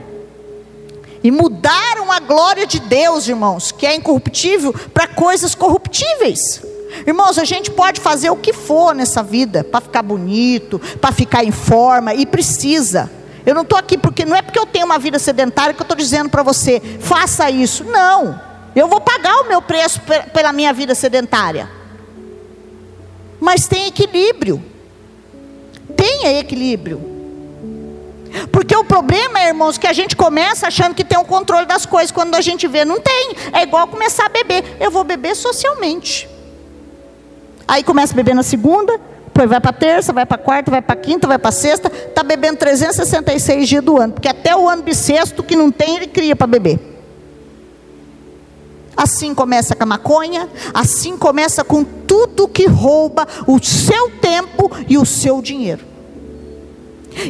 [1.26, 6.62] e mudaram a glória de Deus, irmãos, que é incorruptível, para coisas corruptíveis.
[7.04, 11.42] Irmãos, a gente pode fazer o que for nessa vida para ficar bonito, para ficar
[11.42, 13.10] em forma, e precisa.
[13.44, 15.84] Eu não estou aqui porque não é porque eu tenho uma vida sedentária que eu
[15.84, 17.82] estou dizendo para você, faça isso.
[17.82, 18.40] Não,
[18.76, 20.00] eu vou pagar o meu preço
[20.32, 21.68] pela minha vida sedentária.
[23.40, 24.62] Mas tem equilíbrio.
[25.96, 27.15] Tenha equilíbrio.
[28.50, 31.86] Porque o problema, irmãos, que a gente começa achando que tem o um controle das
[31.86, 33.34] coisas, quando a gente vê, não tem.
[33.52, 34.76] É igual começar a beber.
[34.80, 36.28] Eu vou beber socialmente.
[37.66, 40.96] Aí começa a beber na segunda, depois vai para terça, vai para quarta, vai para
[40.96, 45.42] quinta, vai para sexta, está bebendo 366 dias do ano, porque até o ano bissexto
[45.42, 46.78] que não tem, ele cria para beber.
[48.96, 54.96] Assim começa com a maconha, assim começa com tudo que rouba o seu tempo e
[54.96, 55.95] o seu dinheiro.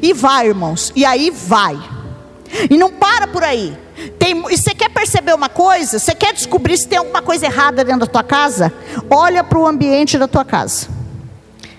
[0.02, 0.92] E vai, irmãos.
[0.96, 1.78] E aí vai.
[2.70, 3.76] E não para por aí.
[4.18, 5.98] Tem, e você quer perceber uma coisa?
[5.98, 8.72] Você quer descobrir se tem alguma coisa errada dentro da tua casa?
[9.08, 10.88] Olha para o ambiente da tua casa.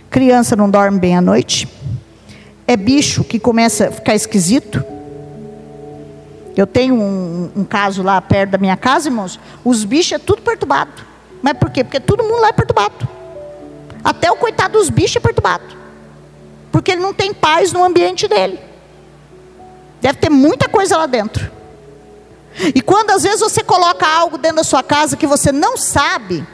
[0.09, 1.67] Criança não dorme bem à noite.
[2.65, 4.83] É bicho que começa a ficar esquisito.
[6.55, 9.39] Eu tenho um, um caso lá perto da minha casa, irmãos.
[9.63, 10.91] Os bichos é tudo perturbado.
[11.41, 11.83] Mas por quê?
[11.83, 13.07] Porque todo mundo lá é perturbado.
[14.03, 15.86] Até o coitado dos bichos é perturbado
[16.71, 18.59] porque ele não tem paz no ambiente dele.
[20.01, 21.51] Deve ter muita coisa lá dentro.
[22.73, 26.45] E quando às vezes você coloca algo dentro da sua casa que você não sabe,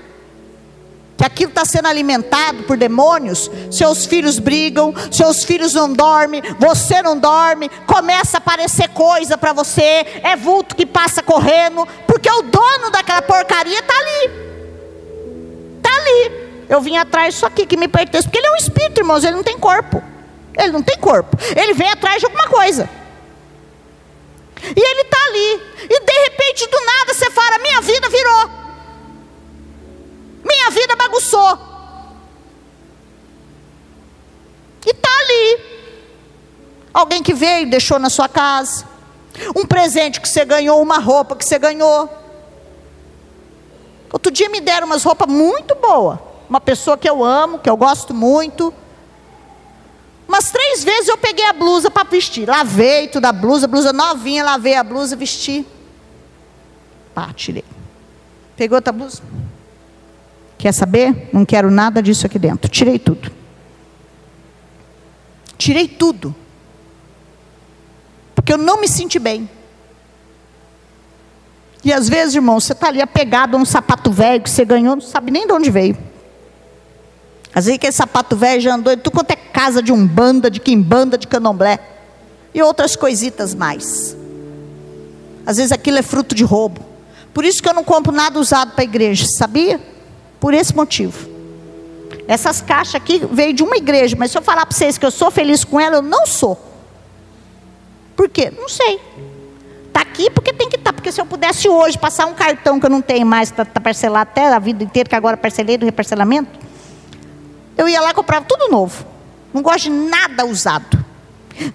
[1.18, 7.02] que aquilo está sendo alimentado por demônios, seus filhos brigam, seus filhos não dormem, você
[7.02, 12.42] não dorme, começa a aparecer coisa para você, é vulto que passa correndo, porque o
[12.42, 14.32] dono daquela porcaria está ali.
[15.78, 16.43] Está ali.
[16.70, 19.36] Eu vim atrás disso aqui que me pertence, porque ele é um espírito, irmãos, ele
[19.36, 20.02] não tem corpo.
[20.58, 21.38] Ele não tem corpo.
[21.56, 22.90] Ele vem atrás de alguma coisa.
[24.64, 25.62] E ele está ali.
[25.90, 28.50] E de repente, do nada, você fala: Minha vida virou.
[30.44, 31.58] Minha vida bagunçou.
[34.86, 35.60] E está ali.
[36.94, 38.86] Alguém que veio e deixou na sua casa.
[39.56, 42.10] Um presente que você ganhou, uma roupa que você ganhou.
[44.12, 46.20] Outro dia me deram umas roupas muito boas.
[46.54, 48.72] Uma pessoa que eu amo, que eu gosto muito.
[50.28, 52.48] Umas três vezes eu peguei a blusa para vestir.
[52.48, 55.66] Lavei toda a blusa, blusa novinha, lavei a blusa, vesti.
[57.12, 57.66] Pá, tirei.
[58.56, 59.24] Pegou outra blusa.
[60.60, 61.28] Quer saber?
[61.34, 62.70] Não quero nada disso aqui dentro.
[62.70, 63.32] Tirei tudo.
[65.58, 66.36] Tirei tudo.
[68.36, 69.50] Porque eu não me senti bem.
[71.84, 74.96] E às vezes, irmão, você está ali apegado a um sapato velho que você ganhou,
[74.96, 76.13] não sabe nem de onde veio.
[77.56, 80.60] Às vezes aquele sapato velho já andou em tudo quanto é casa de umbanda, de
[80.60, 81.80] quimbanda, de candomblé.
[82.54, 84.18] E outras coisitas mais.
[85.46, 86.82] Às vezes aquilo é fruto de roubo.
[87.34, 89.80] Por isso que eu não compro nada usado para a igreja, sabia?
[90.40, 91.30] Por esse motivo.
[92.28, 95.12] Essas caixas aqui veio de uma igreja, mas se eu falar para vocês que eu
[95.12, 96.60] sou feliz com ela, eu não sou.
[98.16, 98.52] Por quê?
[98.56, 99.00] Não sei.
[99.88, 100.92] Está aqui porque tem que estar.
[100.92, 103.66] Tá, porque se eu pudesse hoje passar um cartão que eu não tenho mais, está
[103.66, 106.63] tá parcelado até a vida inteira, que agora parcelei do reparcelamento,
[107.78, 109.06] eu ia lá e comprava tudo novo.
[109.54, 111.04] Não gosto de nada usado.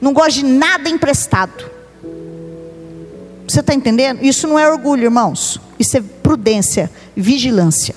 [0.01, 1.71] Não gosto de nada emprestado.
[3.47, 4.23] Você está entendendo?
[4.23, 5.61] Isso não é orgulho, irmãos.
[5.79, 7.95] Isso é prudência, vigilância.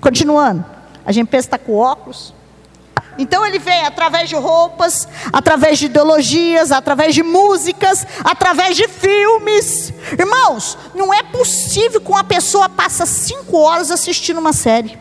[0.00, 0.64] Continuando.
[1.04, 2.34] A gente pensa que está com óculos.
[3.18, 9.92] Então ele vem através de roupas, através de ideologias, através de músicas, através de filmes.
[10.18, 14.98] Irmãos, não é possível que uma pessoa passe cinco horas assistindo uma série.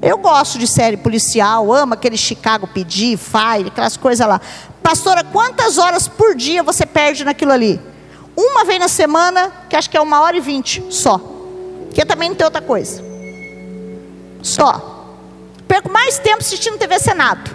[0.00, 4.40] Eu gosto de série policial, amo aquele Chicago PD, Fire, aquelas coisas lá.
[4.82, 7.80] Pastora, quantas horas por dia você perde naquilo ali?
[8.36, 11.20] Uma vez na semana, que acho que é uma hora e vinte só.
[11.92, 13.02] Que também não tem outra coisa.
[14.40, 15.16] Só.
[15.66, 17.50] Perco mais tempo assistindo TV Senado.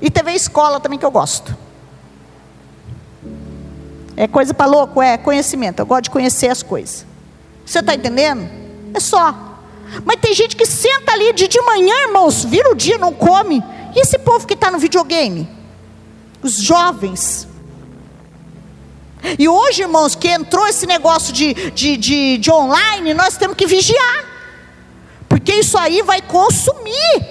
[0.00, 1.54] E TV Escola também que eu gosto.
[4.16, 5.02] É coisa para louco?
[5.02, 5.80] É conhecimento.
[5.80, 7.04] Eu gosto de conhecer as coisas.
[7.66, 8.48] Você está entendendo?
[8.94, 9.53] É só.
[10.04, 13.62] Mas tem gente que senta ali de, de manhã, irmãos, vira o dia, não come.
[13.94, 15.48] E esse povo que está no videogame?
[16.42, 17.48] Os jovens.
[19.38, 23.66] E hoje, irmãos, que entrou esse negócio de, de, de, de online, nós temos que
[23.66, 24.34] vigiar
[25.34, 27.26] porque isso aí vai consumir.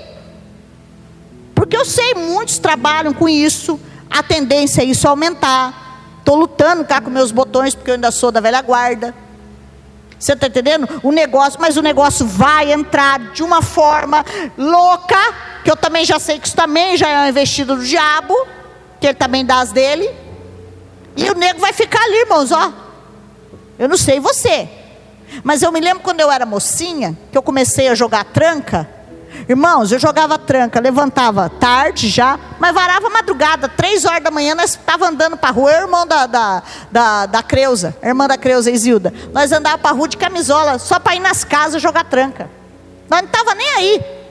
[1.55, 6.17] Porque eu sei, muitos trabalham com isso, a tendência é isso aumentar.
[6.19, 9.15] Estou lutando cá com meus botões, porque eu ainda sou da velha guarda.
[10.23, 10.87] Você está entendendo?
[11.03, 14.23] O negócio, mas o negócio vai entrar de uma forma
[14.57, 15.17] louca,
[15.65, 18.33] que eu também já sei que isso também já é uma investida do diabo,
[19.01, 20.09] que ele também dá as dele.
[21.17, 22.71] E o nego vai ficar ali, irmãos, ó.
[23.77, 24.69] Eu não sei você.
[25.43, 28.89] Mas eu me lembro quando eu era mocinha, que eu comecei a jogar tranca.
[29.47, 34.71] Irmãos, eu jogava tranca, levantava tarde já, mas varava madrugada, três horas da manhã, nós
[34.71, 38.71] estávamos andando para a rua, eu irmão da, da, da, da Creuza, irmã da Creuza,
[38.71, 39.13] Isilda.
[39.33, 42.49] Nós andávamos para a rua de camisola, só para ir nas casas jogar tranca.
[43.09, 44.23] Nós não estava nem aí.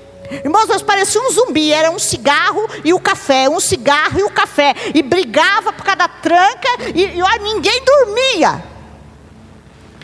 [0.45, 4.31] Irmãos, nós parecíamos um zumbi, era um cigarro e o café, um cigarro e o
[4.31, 4.75] café.
[4.95, 8.65] E brigava por cada tranca e, e ó, ninguém dormia.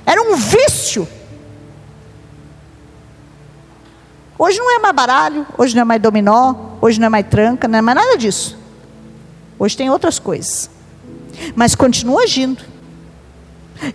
[0.05, 1.09] Era um vício.
[4.39, 7.67] Hoje não é mais baralho, hoje não é mais dominó, hoje não é mais tranca,
[7.67, 8.57] não é mais nada disso.
[9.59, 10.71] Hoje tem outras coisas.
[11.57, 12.63] Mas continua agindo.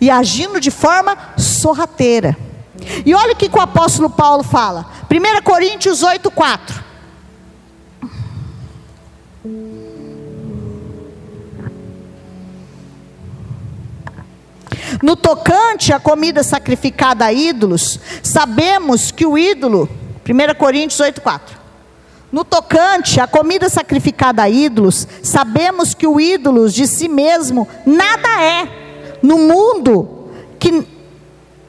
[0.02, 2.36] E agindo de forma sorrateira.
[3.06, 4.86] E olha o que o apóstolo Paulo fala.
[5.10, 6.84] 1 Coríntios 8, 4.
[15.02, 19.90] No tocante à comida sacrificada a ídolos, sabemos que o ídolo,
[20.28, 21.64] 1 Coríntios 8,4.
[22.32, 28.42] No tocante à comida sacrificada a ídolos, sabemos que o ídolo de si mesmo nada
[28.42, 28.68] é
[29.22, 30.88] no mundo, que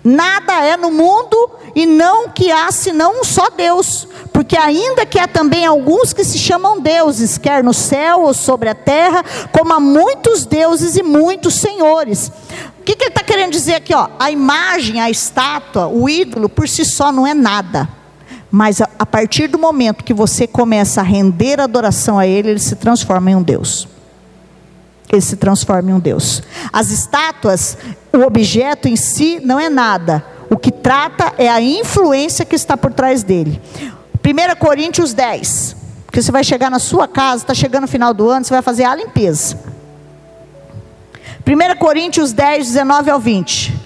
[0.03, 4.09] nada é no mundo e não que há senão um só Deus.
[4.33, 8.69] Porque ainda que há também alguns que se chamam deuses, quer no céu ou sobre
[8.69, 12.33] a terra, como há muitos deuses e muitos senhores.
[12.81, 13.95] O que, que ele está querendo dizer aqui?
[13.95, 14.09] Ó?
[14.19, 17.89] A imagem, a estátua, o ídolo por si só não é nada.
[18.55, 22.61] Mas a, a partir do momento que você começa a render adoração a ele, ele
[22.61, 23.89] se transforma em um Deus.
[25.11, 26.41] Ele se transforma em um Deus.
[26.73, 27.77] As estátuas,
[28.13, 30.25] o objeto em si não é nada.
[30.49, 33.61] O que trata é a influência que está por trás dele.
[34.25, 35.75] 1 Coríntios 10.
[36.07, 38.63] Porque você vai chegar na sua casa, está chegando o final do ano, você vai
[38.63, 39.59] fazer a limpeza.
[41.45, 43.84] 1 Coríntios 10, 19 ao 20.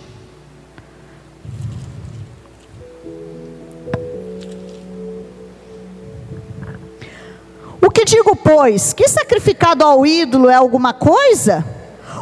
[7.98, 11.64] Que digo, pois, que sacrificado ao ídolo é alguma coisa?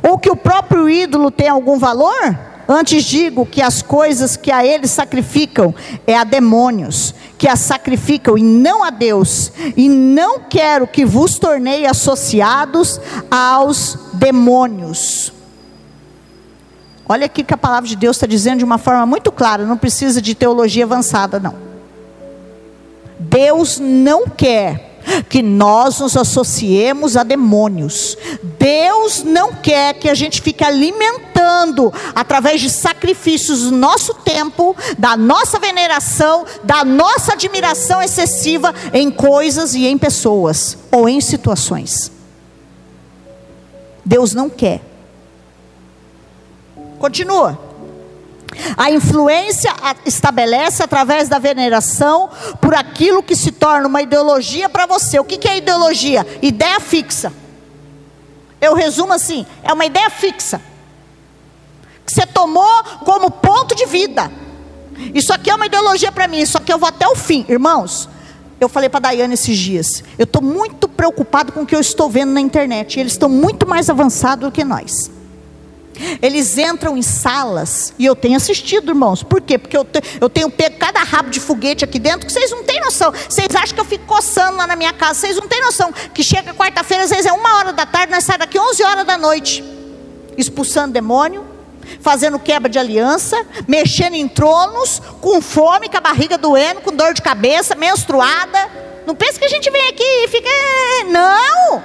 [0.02, 2.38] Ou que o próprio ídolo tem algum valor?
[2.66, 5.74] Antes digo que as coisas que a eles sacrificam
[6.06, 9.52] é a demônios, que as sacrificam e não a Deus.
[9.76, 12.98] E não quero que vos tornei associados
[13.30, 15.30] aos demônios.
[17.06, 19.76] Olha aqui que a palavra de Deus está dizendo de uma forma muito clara, não
[19.76, 21.54] precisa de teologia avançada, não.
[23.20, 24.95] Deus não quer
[25.28, 28.16] que nós nos associemos a demônios.
[28.58, 35.16] Deus não quer que a gente fique alimentando, através de sacrifícios, do nosso tempo, da
[35.16, 42.10] nossa veneração, da nossa admiração excessiva em coisas e em pessoas, ou em situações.
[44.04, 44.80] Deus não quer.
[46.98, 47.65] Continua.
[48.76, 49.72] A influência
[50.04, 52.30] estabelece através da veneração
[52.60, 55.18] por aquilo que se torna uma ideologia para você.
[55.18, 56.26] O que é ideologia?
[56.42, 57.32] Ideia fixa.
[58.60, 60.60] Eu resumo assim: é uma ideia fixa.
[62.04, 64.30] Que você tomou como ponto de vida.
[65.14, 67.44] Isso aqui é uma ideologia para mim, isso aqui eu vou até o fim.
[67.48, 68.08] Irmãos,
[68.58, 71.80] eu falei para a Daiane esses dias, eu estou muito preocupado com o que eu
[71.80, 72.98] estou vendo na internet.
[72.98, 75.10] Eles estão muito mais avançados do que nós.
[76.20, 79.22] Eles entram em salas, e eu tenho assistido, irmãos.
[79.22, 79.58] Por quê?
[79.58, 82.62] Porque eu, te, eu tenho pego cada rabo de foguete aqui dentro, que vocês não
[82.64, 83.12] têm noção.
[83.12, 85.20] Vocês acham que eu fico coçando lá na minha casa.
[85.20, 85.92] Vocês não têm noção.
[85.92, 89.06] Que chega quarta-feira, às vezes é uma hora da tarde, nós saímos daqui 11 horas
[89.06, 89.64] da noite.
[90.36, 91.44] Expulsando demônio,
[92.00, 93.36] fazendo quebra de aliança,
[93.66, 98.68] mexendo em tronos, com fome, com a barriga doendo, com dor de cabeça, menstruada.
[99.06, 100.48] Não pense que a gente vem aqui e fica.
[100.48, 101.82] É, não!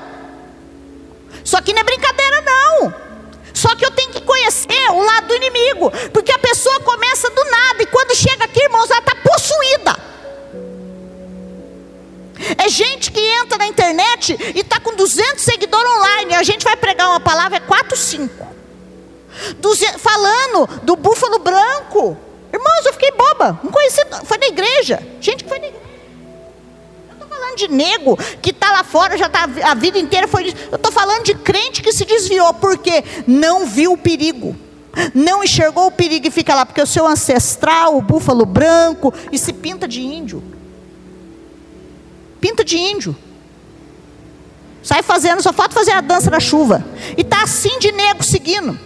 [1.44, 3.11] Isso aqui não é brincadeira, não.
[3.62, 7.44] Só que eu tenho que conhecer o lado do inimigo, porque a pessoa começa do
[7.46, 9.96] nada e quando chega aqui, irmãos, ela está possuída.
[12.58, 16.34] É gente que entra na internet e está com 200 seguidores online.
[16.34, 18.48] A gente vai pregar uma palavra, é 4, 5.
[20.00, 22.18] Falando do búfalo branco.
[22.52, 23.60] Irmãos, eu fiquei boba.
[23.64, 25.08] Não conheci, foi na igreja.
[25.20, 25.81] Gente que foi na igreja
[27.42, 30.54] falando de nego que está lá fora, já está a vida inteira foi.
[30.72, 34.56] Eu estou falando de crente que se desviou, porque não viu o perigo.
[35.14, 39.38] Não enxergou o perigo e fica lá, porque o seu ancestral, o búfalo branco, e
[39.38, 40.44] se pinta de índio.
[42.40, 43.16] Pinta de índio.
[44.84, 46.84] Sai fazendo, só falta fazer a dança da chuva.
[47.18, 48.78] E está assim de nego seguindo.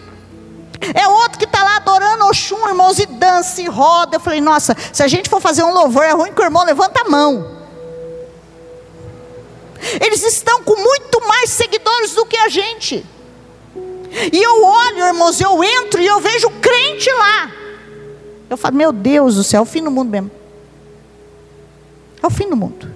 [0.94, 4.18] É outro que está lá adorando Oxum, irmãos, e dança e roda.
[4.18, 6.64] Eu falei, nossa, se a gente for fazer um louvor, é ruim que o irmão
[6.64, 7.55] levanta a mão.
[10.02, 13.06] Eles estão com muito mais seguidores do que a gente.
[14.32, 17.52] E eu olho, irmãos, eu entro e eu vejo crente lá.
[18.50, 20.32] Eu falo, meu Deus do céu, é o fim do mundo mesmo.
[22.22, 22.92] É o fim do mundo.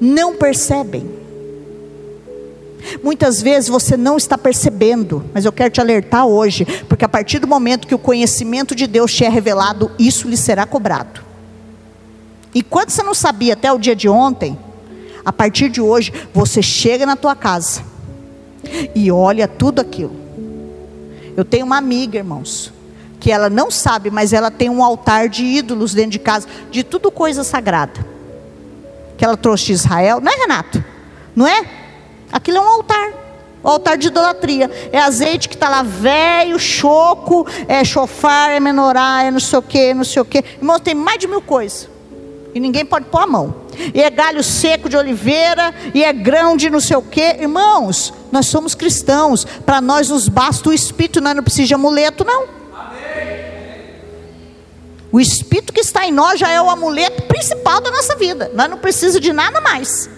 [0.00, 1.26] Não percebem.
[3.02, 7.38] Muitas vezes você não está percebendo, mas eu quero te alertar hoje, porque a partir
[7.38, 11.20] do momento que o conhecimento de Deus te é revelado, isso lhe será cobrado.
[12.54, 14.56] E quando você não sabia até o dia de ontem,
[15.26, 17.82] a partir de hoje, você chega na tua casa
[18.94, 20.14] e olha tudo aquilo.
[21.36, 22.72] Eu tenho uma amiga, irmãos,
[23.18, 26.84] que ela não sabe, mas ela tem um altar de ídolos dentro de casa, de
[26.84, 28.06] tudo coisa sagrada.
[29.18, 30.84] Que ela trouxe de Israel, não é, Renato?
[31.34, 31.66] Não é?
[32.30, 33.12] Aquilo é um altar.
[33.64, 34.70] O altar de idolatria.
[34.92, 39.62] É azeite que está lá velho, choco, é chofar, é menorá, é não sei o
[39.62, 40.44] que, não sei o que.
[40.58, 41.95] Irmãos, tem mais de mil coisas.
[42.56, 46.56] E ninguém pode pôr a mão e é galho seco de oliveira, e é grão
[46.56, 47.36] de não sei o quê.
[47.38, 52.24] Irmãos, nós somos cristãos, para nós nos basta o Espírito, nós não precisamos de amuleto,
[52.24, 52.46] não.
[55.12, 58.70] O Espírito que está em nós já é o amuleto principal da nossa vida, nós
[58.70, 60.08] não precisamos de nada mais.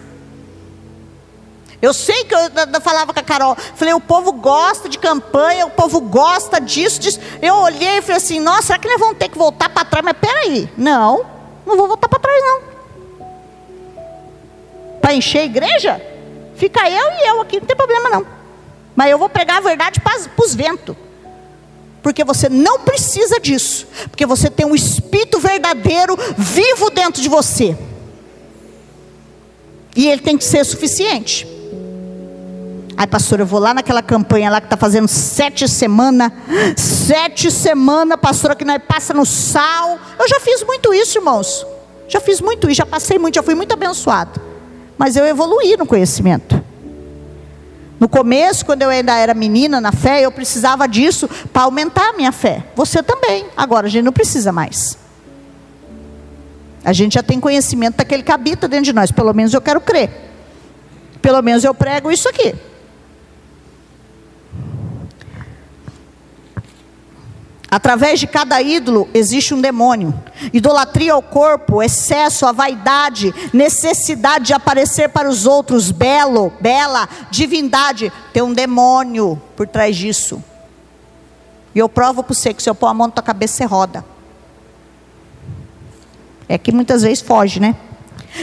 [1.82, 5.66] Eu sei que eu, eu, falava com a Carol, falei, o povo gosta de campanha,
[5.66, 7.18] o povo gosta disso, disso.
[7.42, 10.04] Eu olhei e falei assim, nossa, será que nós vamos ter que voltar para trás?
[10.04, 11.37] Mas peraí, não,
[11.68, 12.78] não vou voltar para trás não
[15.08, 16.02] para encher a igreja,
[16.54, 18.26] fica eu e eu aqui, não tem problema não.
[18.94, 20.94] Mas eu vou pregar a verdade para os ventos.
[22.02, 23.86] Porque você não precisa disso.
[24.10, 27.74] Porque você tem um espírito verdadeiro vivo dentro de você.
[29.96, 31.46] E ele tem que ser suficiente.
[32.98, 36.30] Ai, pastor, eu vou lá naquela campanha lá que está fazendo sete semanas.
[36.76, 39.98] Sete semanas, pastora, que nós passa no sal.
[40.18, 41.64] Eu já fiz muito isso, irmãos.
[42.08, 44.48] Já fiz muito isso, já passei muito, já fui muito abençoado
[44.98, 46.60] mas eu evoluí no conhecimento.
[48.00, 52.12] No começo, quando eu ainda era menina na fé, eu precisava disso para aumentar a
[52.12, 52.64] minha fé.
[52.74, 53.46] Você também.
[53.56, 54.98] Agora a gente não precisa mais.
[56.84, 59.80] A gente já tem conhecimento daquele que habita dentro de nós, pelo menos eu quero
[59.80, 60.10] crer.
[61.22, 62.54] Pelo menos eu prego isso aqui.
[67.70, 70.14] Através de cada ídolo existe um demônio.
[70.54, 78.10] Idolatria ao corpo, excesso, a vaidade, necessidade de aparecer para os outros, belo, bela, divindade.
[78.32, 80.42] Tem um demônio por trás disso.
[81.74, 83.64] E eu provo para você que se eu pôr a mão na tua cabeça, você
[83.66, 84.04] roda.
[86.48, 87.76] É que muitas vezes foge, né?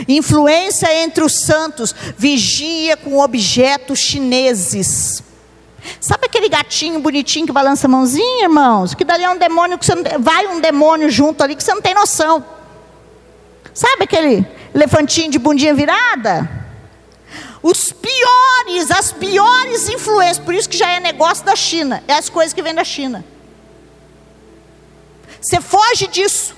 [0.08, 5.24] Influência entre os santos, vigia com objetos chineses.
[6.00, 8.94] Sabe aquele gatinho bonitinho que balança a mãozinha, irmãos?
[8.94, 11.74] Que dali é um demônio que você não, vai um demônio junto ali que você
[11.74, 12.44] não tem noção.
[13.74, 16.50] Sabe aquele elefantinho de bundinha virada?
[17.62, 22.30] Os piores, as piores influências, por isso que já é negócio da China, é as
[22.30, 23.26] coisas que vêm da China.
[25.42, 26.56] Você foge disso.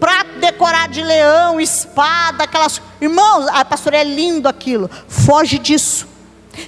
[0.00, 2.80] Prato decorado de leão, espada, aquelas.
[3.00, 4.90] Irmãos, a pastora é lindo aquilo.
[5.08, 6.08] Foge disso.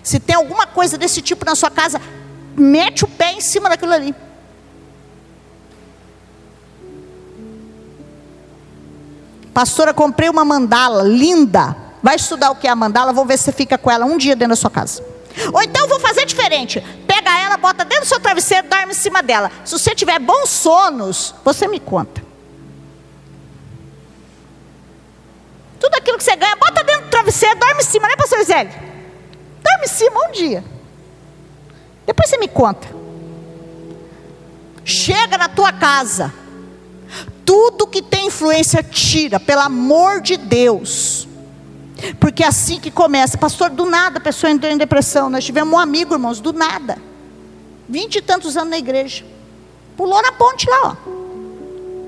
[0.02, 2.00] Se tem alguma coisa desse tipo na sua casa,
[2.56, 4.14] mete o pé em cima daquilo ali.
[9.52, 11.76] Pastora, comprei uma mandala linda.
[12.02, 14.18] Vai estudar o que é a mandala, vou ver se você fica com ela um
[14.18, 15.02] dia dentro da sua casa.
[15.52, 16.80] Ou então vou fazer diferente.
[17.06, 19.50] Pega ela, bota dentro do seu travesseiro, dorme em cima dela.
[19.64, 22.22] Se você tiver bons sonos, você me conta.
[25.80, 28.93] Tudo aquilo que você ganha, bota dentro do travesseiro, dorme em cima, né, pastor Zélio?
[29.64, 30.62] Dorme em cima um dia.
[32.06, 32.86] Depois você me conta.
[34.84, 36.32] Chega na tua casa.
[37.46, 41.26] Tudo que tem influência, tira, pelo amor de Deus.
[42.20, 43.38] Porque é assim que começa.
[43.38, 45.30] Pastor, do nada a pessoa entrou em depressão.
[45.30, 46.98] Nós tivemos um amigo, irmãos, do nada.
[47.88, 49.24] Vinte e tantos anos na igreja.
[49.96, 51.23] Pulou na ponte lá, ó.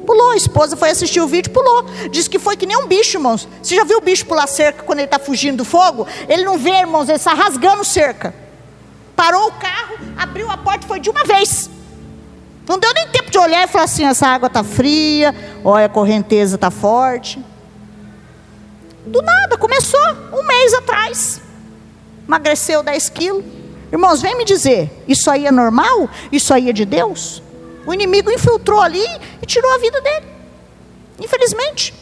[0.06, 1.84] Pulou, a esposa foi assistir o vídeo, pulou.
[2.10, 3.48] Diz que foi que nem um bicho, irmãos.
[3.60, 6.06] Você já viu o bicho pular cerca quando ele está fugindo do fogo?
[6.28, 8.32] Ele não vê, irmãos, ele está rasgando cerca.
[9.16, 11.68] Parou o carro, abriu a porta e foi de uma vez.
[12.68, 15.34] Não deu nem tempo de olhar e falar assim: essa água está fria,
[15.64, 17.42] olha, a correnteza está forte.
[19.04, 20.00] Do nada, começou
[20.32, 21.40] um mês atrás.
[22.26, 23.44] Emagreceu 10 quilos.
[23.90, 26.08] Irmãos, vem me dizer: isso aí é normal?
[26.30, 27.42] Isso aí é de Deus?
[27.86, 29.06] O inimigo infiltrou ali
[29.40, 30.26] e tirou a vida dele.
[31.20, 31.94] Infelizmente.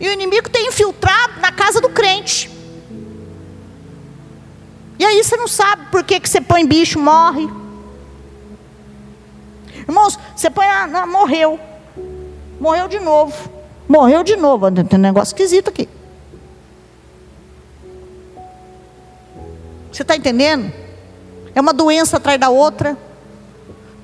[0.00, 2.48] E o inimigo tem infiltrado na casa do crente.
[4.98, 7.48] E aí você não sabe por que, que você põe bicho, morre.
[9.74, 11.58] Irmãos, você põe, ah, não, morreu.
[12.60, 13.50] Morreu de novo.
[13.88, 14.70] Morreu de novo.
[14.70, 15.88] Tem um negócio esquisito aqui.
[19.90, 20.72] Você está entendendo?
[21.54, 22.96] É uma doença atrás da outra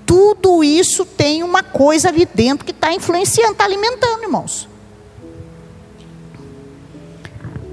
[0.06, 4.68] tudo isso tem uma coisa ali dentro que está influenciando, está alimentando, irmãos.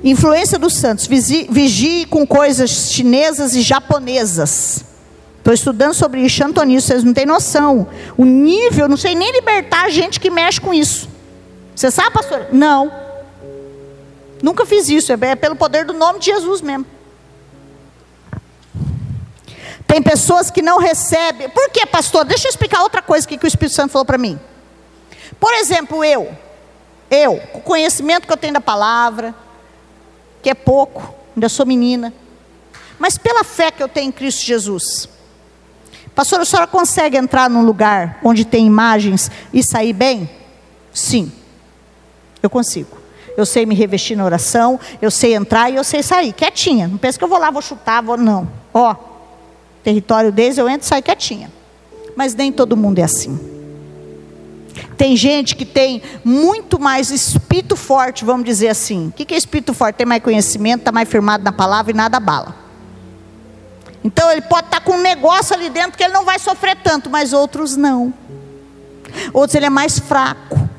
[0.03, 4.83] Influência dos santos, vigie com coisas chinesas e japonesas.
[5.37, 7.87] Estou estudando sobre Antônio, vocês não têm noção.
[8.17, 11.07] O nível, não sei nem libertar a gente que mexe com isso.
[11.75, 12.47] Você sabe, pastor?
[12.51, 12.91] Não.
[14.41, 16.85] Nunca fiz isso, é pelo poder do nome de Jesus mesmo.
[19.93, 21.47] Tem pessoas que não recebem.
[21.49, 22.25] Por que, pastor?
[22.25, 24.39] Deixa eu explicar outra coisa que o Espírito Santo falou para mim.
[25.39, 26.35] Por exemplo, eu,
[27.11, 29.35] eu, o conhecimento que eu tenho da palavra,
[30.41, 32.11] que é pouco, ainda sou menina,
[32.97, 35.07] mas pela fé que eu tenho em Cristo Jesus.
[36.15, 40.27] Pastor, a senhora consegue entrar num lugar onde tem imagens e sair bem?
[40.91, 41.31] Sim,
[42.41, 42.97] eu consigo.
[43.37, 46.87] Eu sei me revestir na oração, eu sei entrar e eu sei sair, quietinha.
[46.87, 48.17] Não pensa que eu vou lá, vou chutar, vou.
[48.17, 48.51] Não.
[48.73, 49.12] Ó,
[49.83, 51.51] território deles, eu entro e saio quietinha.
[52.15, 53.53] Mas nem todo mundo é assim.
[54.97, 59.07] Tem gente que tem muito mais espírito forte, vamos dizer assim.
[59.07, 59.97] O que é espírito forte?
[59.97, 62.55] Tem mais conhecimento, está mais firmado na palavra e nada bala.
[64.03, 66.77] Então ele pode estar tá com um negócio ali dentro que ele não vai sofrer
[66.83, 68.13] tanto, mas outros não.
[69.33, 70.69] Outros ele é mais fraco.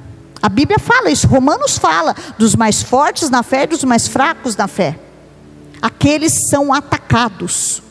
[0.42, 4.56] A Bíblia fala isso, Romanos fala dos mais fortes na fé e dos mais fracos
[4.56, 4.98] na fé.
[5.80, 7.83] Aqueles são atacados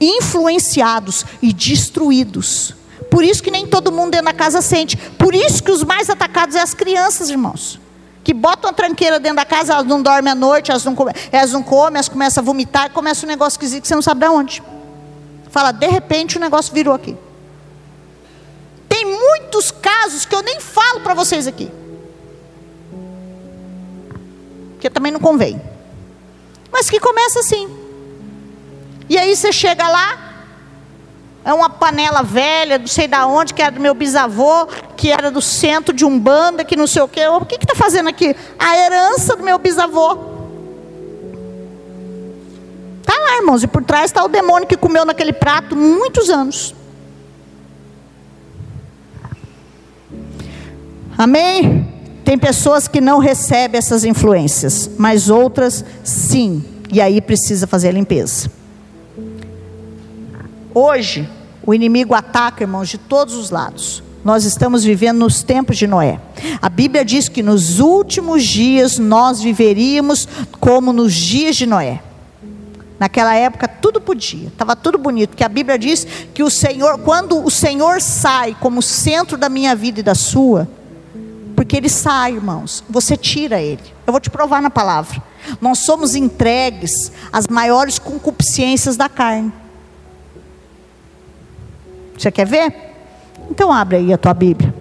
[0.00, 2.74] influenciados e destruídos.
[3.10, 4.96] Por isso que nem todo mundo dentro da casa sente.
[4.96, 7.80] Por isso que os mais atacados é as crianças, irmãos.
[8.22, 11.14] Que botam a tranqueira dentro da casa, elas não dormem à noite, elas não comem,
[11.32, 14.20] elas, não comem, elas começam a vomitar, começa um negócio esquisito que você não sabe
[14.20, 14.62] de onde.
[15.50, 17.16] Fala, de repente o negócio virou aqui.
[18.88, 21.70] Tem muitos casos que eu nem falo para vocês aqui.
[24.78, 25.60] Que também não convém.
[26.70, 27.79] Mas que começa assim.
[29.10, 30.44] E aí você chega lá,
[31.44, 35.32] é uma panela velha, não sei da onde, que era do meu bisavô, que era
[35.32, 37.26] do centro de Umbanda, que não sei o quê.
[37.26, 38.36] O que está fazendo aqui?
[38.56, 40.16] A herança do meu bisavô.
[43.04, 46.72] lá, irmãos, e por trás está o demônio que comeu naquele prato muitos anos.
[51.18, 51.92] Amém?
[52.24, 57.92] Tem pessoas que não recebem essas influências, mas outras sim, e aí precisa fazer a
[57.92, 58.59] limpeza.
[60.74, 61.28] Hoje,
[61.66, 64.02] o inimigo ataca, irmãos, de todos os lados.
[64.24, 66.20] Nós estamos vivendo nos tempos de Noé.
[66.60, 70.28] A Bíblia diz que nos últimos dias nós viveríamos
[70.60, 72.00] como nos dias de Noé.
[72.98, 77.42] Naquela época tudo podia, estava tudo bonito, porque a Bíblia diz que o Senhor, quando
[77.42, 80.68] o Senhor sai como centro da minha vida e da sua,
[81.56, 83.82] porque ele sai, irmãos, você tira ele.
[84.06, 85.22] Eu vou te provar na palavra.
[85.62, 89.50] Nós somos entregues às maiores concupiscências da carne.
[92.20, 92.74] Você quer ver?
[93.50, 94.74] Então abre aí a tua Bíblia.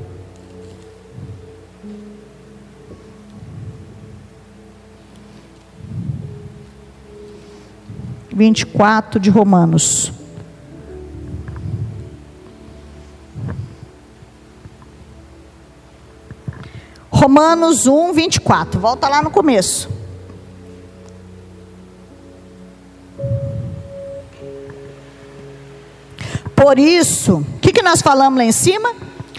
[8.29, 10.11] Vinte e quatro de Romanos.
[17.09, 18.81] Romanos 1, 24.
[18.81, 19.98] Volta lá no começo.
[26.61, 28.93] Por isso, o que, que nós falamos lá em cima?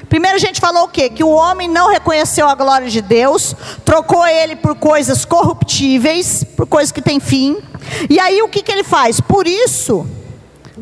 [0.08, 1.10] Primeiro a gente falou o quê?
[1.10, 3.54] Que o homem não reconheceu a glória de Deus,
[3.84, 7.58] trocou ele por coisas corruptíveis, por coisas que têm fim.
[8.08, 9.20] E aí o que, que ele faz?
[9.20, 10.06] Por isso,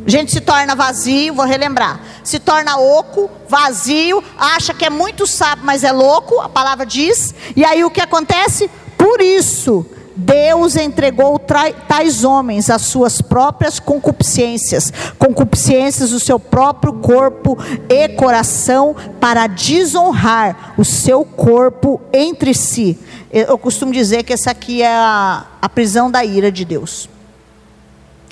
[0.07, 2.01] a gente se torna vazio, vou relembrar.
[2.23, 7.35] Se torna oco, vazio, acha que é muito sábio, mas é louco, a palavra diz.
[7.57, 8.71] E aí o que acontece?
[8.97, 9.85] Por isso,
[10.21, 17.57] Deus entregou tais homens às suas próprias concupiscências, concupiscências do seu próprio corpo
[17.89, 22.99] e coração, para desonrar o seu corpo entre si.
[23.31, 27.09] Eu costumo dizer que essa aqui é a, a prisão da ira de Deus.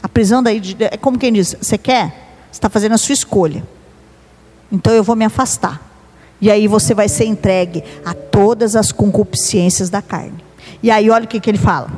[0.02, 2.08] A prisão da ira de Deus, é como quem diz: você quer?
[2.50, 3.62] Você está fazendo a sua escolha.
[4.72, 5.80] Então eu vou me afastar.
[6.40, 10.45] E aí você vai ser entregue a todas as concupiscências da carne.
[10.86, 11.90] E aí, olha o que, que ele fala.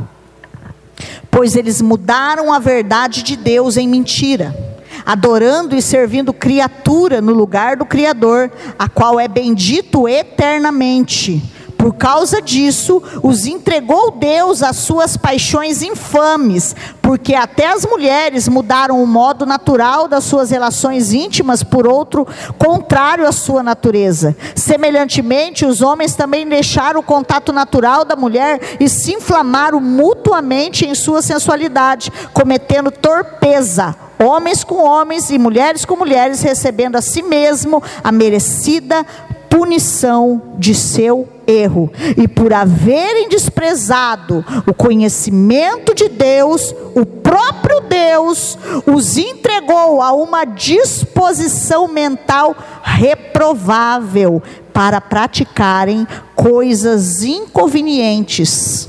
[1.30, 4.57] Pois eles mudaram a verdade de Deus em mentira,
[5.05, 11.43] adorando e servindo criatura no lugar do Criador, a qual é bendito eternamente
[11.79, 19.01] por causa disso, os entregou Deus às suas paixões infames, porque até as mulheres mudaram
[19.01, 22.26] o modo natural das suas relações íntimas por outro
[22.59, 24.37] contrário à sua natureza.
[24.57, 30.97] Semelhantemente, os homens também deixaram o contato natural da mulher e se inflamaram mutuamente em
[30.97, 37.81] sua sensualidade, cometendo torpeza homens com homens e mulheres com mulheres, recebendo a si mesmo
[38.03, 39.07] a merecida
[39.49, 41.91] punição de seu erro.
[42.17, 50.45] E por haverem desprezado o conhecimento de Deus, o próprio Deus os entregou a uma
[50.45, 54.43] disposição mental reprovável
[54.73, 58.89] para praticarem coisas inconvenientes,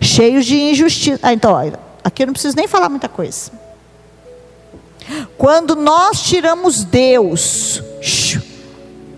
[0.00, 1.20] cheios de injustiça.
[1.22, 1.54] Ah, então,
[2.02, 3.52] aqui eu não preciso nem falar muita coisa.
[5.36, 7.82] Quando nós tiramos Deus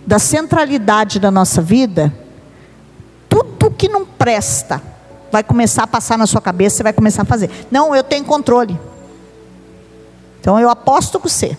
[0.07, 2.13] da centralidade da nossa vida,
[3.45, 4.83] tudo que não presta
[5.31, 7.51] vai começar a passar na sua cabeça, você vai começar a fazer.
[7.71, 8.79] Não, eu tenho controle.
[10.41, 11.57] Então eu aposto com você.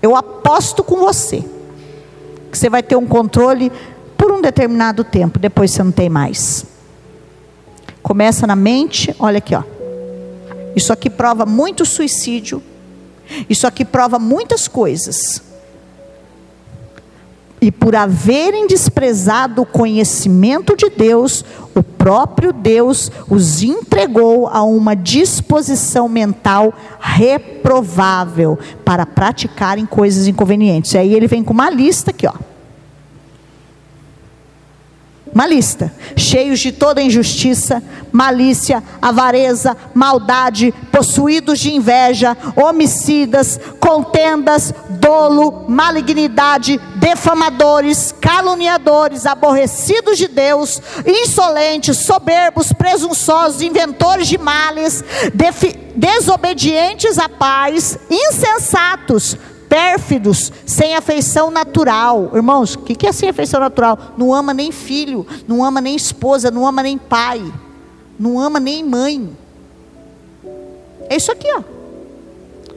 [0.00, 1.44] Eu aposto com você.
[2.50, 3.72] Que você vai ter um controle
[4.16, 6.64] por um determinado tempo, depois você não tem mais.
[8.02, 9.62] Começa na mente, olha aqui, ó.
[10.76, 12.62] Isso aqui prova muito suicídio.
[13.48, 15.53] Isso aqui prova muitas coisas
[17.64, 21.42] e por haverem desprezado o conhecimento de Deus,
[21.74, 30.92] o próprio Deus os entregou a uma disposição mental reprovável para praticarem coisas inconvenientes.
[30.92, 32.53] E aí ele vem com uma lista aqui, ó
[35.34, 37.82] uma lista, cheios de toda injustiça,
[38.12, 50.80] malícia, avareza, maldade, possuídos de inveja, homicidas, contendas, dolo, malignidade, defamadores, caluniadores, aborrecidos de Deus,
[51.04, 55.02] insolentes, soberbos, presunçosos, inventores de males,
[55.96, 59.36] desobedientes a pais, insensatos,
[59.68, 62.30] pérfidos, sem afeição natural.
[62.34, 63.98] Irmãos, o que é sem afeição natural?
[64.16, 67.42] Não ama nem filho, não ama nem esposa, não ama nem pai,
[68.18, 69.36] não ama nem mãe.
[71.08, 71.62] É isso aqui, ó.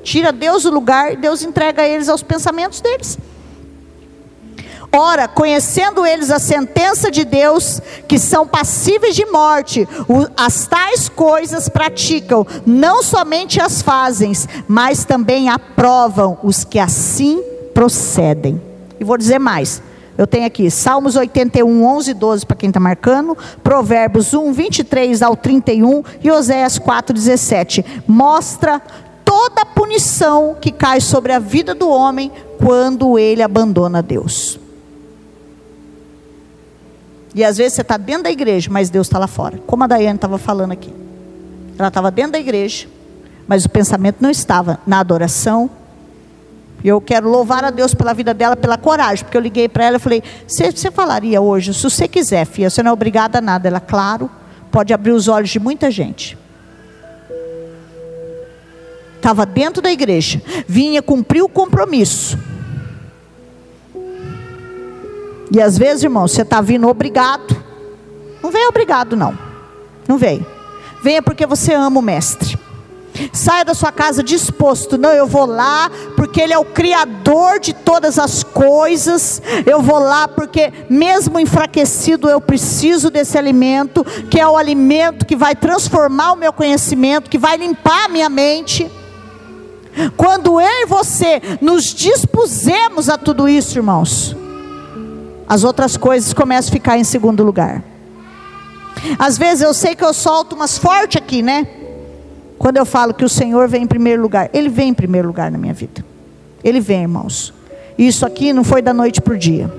[0.03, 3.17] Tira Deus do lugar, Deus entrega eles aos pensamentos deles.
[4.99, 9.87] Ora, conhecendo eles a sentença de Deus, que são passíveis de morte,
[10.35, 14.31] as tais coisas praticam, não somente as fazem,
[14.67, 17.43] mas também aprovam os que assim
[17.75, 18.59] procedem.
[18.99, 19.83] E vou dizer mais.
[20.17, 25.21] Eu tenho aqui Salmos 81, 11 e 12 para quem está marcando, Provérbios 1, 23
[25.21, 27.85] ao 31 e Oséias 4, 17.
[28.07, 28.81] Mostra
[29.23, 34.59] toda a punição que cai sobre a vida do homem quando ele abandona Deus.
[37.37, 39.59] E às vezes você está dentro da igreja, mas Deus está lá fora.
[39.67, 40.91] Como a Daiane estava falando aqui.
[41.77, 42.87] Ela estava dentro da igreja,
[43.47, 45.69] mas o pensamento não estava na adoração.
[46.83, 49.85] E eu quero louvar a Deus pela vida dela, pela coragem, porque eu liguei para
[49.85, 53.41] ela e falei: Você falaria hoje, se você quiser, filha, você não é obrigada a
[53.41, 53.67] nada.
[53.67, 54.31] Ela, claro,
[54.71, 56.35] pode abrir os olhos de muita gente.
[59.15, 62.35] Estava dentro da igreja, vinha cumprir o compromisso.
[65.51, 67.55] E às vezes, irmão, você está vindo obrigado.
[68.41, 69.37] Não vem obrigado, não.
[70.07, 70.45] Não vem.
[71.01, 72.57] Venha porque você ama o mestre.
[73.33, 74.97] Saia da sua casa disposto.
[74.97, 79.41] Não, eu vou lá porque Ele é o Criador de todas as coisas.
[79.65, 85.35] Eu vou lá porque, mesmo enfraquecido, eu preciso desse alimento, que é o alimento que
[85.35, 88.89] vai transformar o meu conhecimento, que vai limpar a minha mente.
[90.15, 94.35] Quando eu e você nos dispusemos a tudo isso, irmãos,
[95.47, 97.83] as outras coisas começam a ficar em segundo lugar.
[99.17, 101.67] Às vezes eu sei que eu solto umas fortes aqui, né?
[102.57, 105.51] Quando eu falo que o Senhor vem em primeiro lugar, Ele vem em primeiro lugar
[105.51, 106.03] na minha vida.
[106.63, 107.53] Ele vem, irmãos.
[107.97, 109.71] Isso aqui não foi da noite para o dia.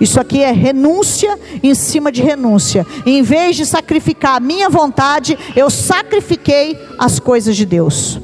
[0.00, 2.86] Isso aqui é renúncia em cima de renúncia.
[3.04, 8.20] Em vez de sacrificar a minha vontade, eu sacrifiquei as coisas de Deus.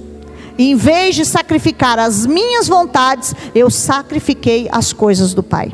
[0.59, 5.73] Em vez de sacrificar as minhas vontades, eu sacrifiquei as coisas do Pai.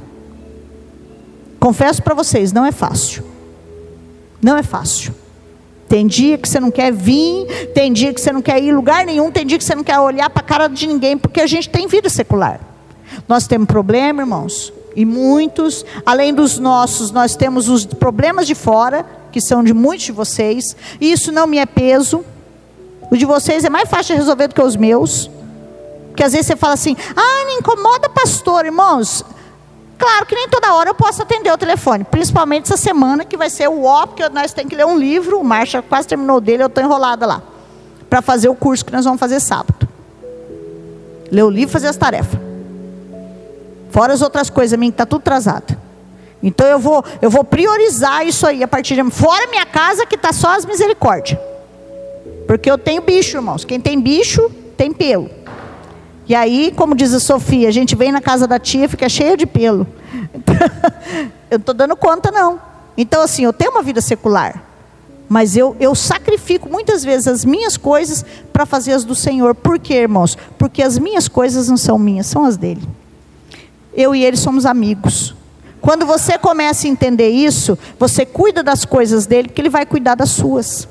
[1.58, 3.24] Confesso para vocês, não é fácil.
[4.42, 5.14] Não é fácil.
[5.88, 9.06] Tem dia que você não quer vir, tem dia que você não quer ir lugar
[9.06, 11.46] nenhum, tem dia que você não quer olhar para a cara de ninguém, porque a
[11.46, 12.60] gente tem vida secular.
[13.26, 19.06] Nós temos problema, irmãos, e muitos, além dos nossos, nós temos os problemas de fora,
[19.32, 22.22] que são de muitos de vocês, e isso não me é peso.
[23.10, 25.30] O de vocês é mais fácil de resolver do que os meus.
[26.08, 29.24] Porque às vezes você fala assim, ah, me incomoda pastor, irmãos.
[29.98, 33.50] Claro que nem toda hora eu posso atender o telefone, principalmente essa semana que vai
[33.50, 36.62] ser o ó, porque nós temos que ler um livro, o Marcha quase terminou dele,
[36.62, 37.42] eu estou enrolada lá,
[38.08, 39.88] para fazer o curso que nós vamos fazer sábado.
[41.32, 42.38] Ler o livro e fazer as tarefas.
[43.90, 45.76] Fora as outras coisas, minha que está tudo atrasado.
[46.40, 50.14] Então eu vou, eu vou priorizar isso aí a partir de fora minha casa que
[50.14, 51.38] está só as misericórdias.
[52.46, 53.64] Porque eu tenho bicho, irmãos.
[53.64, 55.28] Quem tem bicho tem pelo.
[56.28, 59.08] E aí, como diz a Sofia, a gente vem na casa da tia e fica
[59.08, 59.86] cheia de pelo.
[61.50, 62.60] eu não estou dando conta, não.
[62.96, 64.62] Então, assim, eu tenho uma vida secular.
[65.26, 69.54] Mas eu, eu sacrifico muitas vezes as minhas coisas para fazer as do Senhor.
[69.54, 70.36] Por quê, irmãos?
[70.58, 72.82] Porque as minhas coisas não são minhas, são as dele.
[73.94, 75.34] Eu e ele somos amigos.
[75.80, 80.14] Quando você começa a entender isso, você cuida das coisas dele, porque ele vai cuidar
[80.14, 80.88] das suas.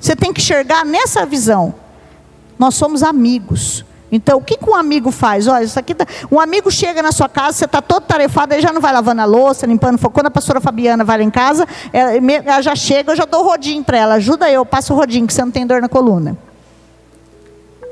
[0.00, 1.81] Você tem que enxergar nessa visão.
[2.62, 3.84] Nós somos amigos.
[4.12, 5.48] Então, o que, que um amigo faz?
[5.48, 6.06] Olha, isso aqui tá...
[6.30, 9.20] um amigo chega na sua casa, você está todo tarefado, ele já não vai lavando
[9.20, 10.14] a louça, limpando fogo.
[10.14, 13.48] Quando a pastora Fabiana vai lá em casa, ela, já chega, eu já dou o
[13.48, 14.14] rodinho para ela.
[14.14, 16.38] Ajuda eu, passo o rodinho, que você não tem dor na coluna.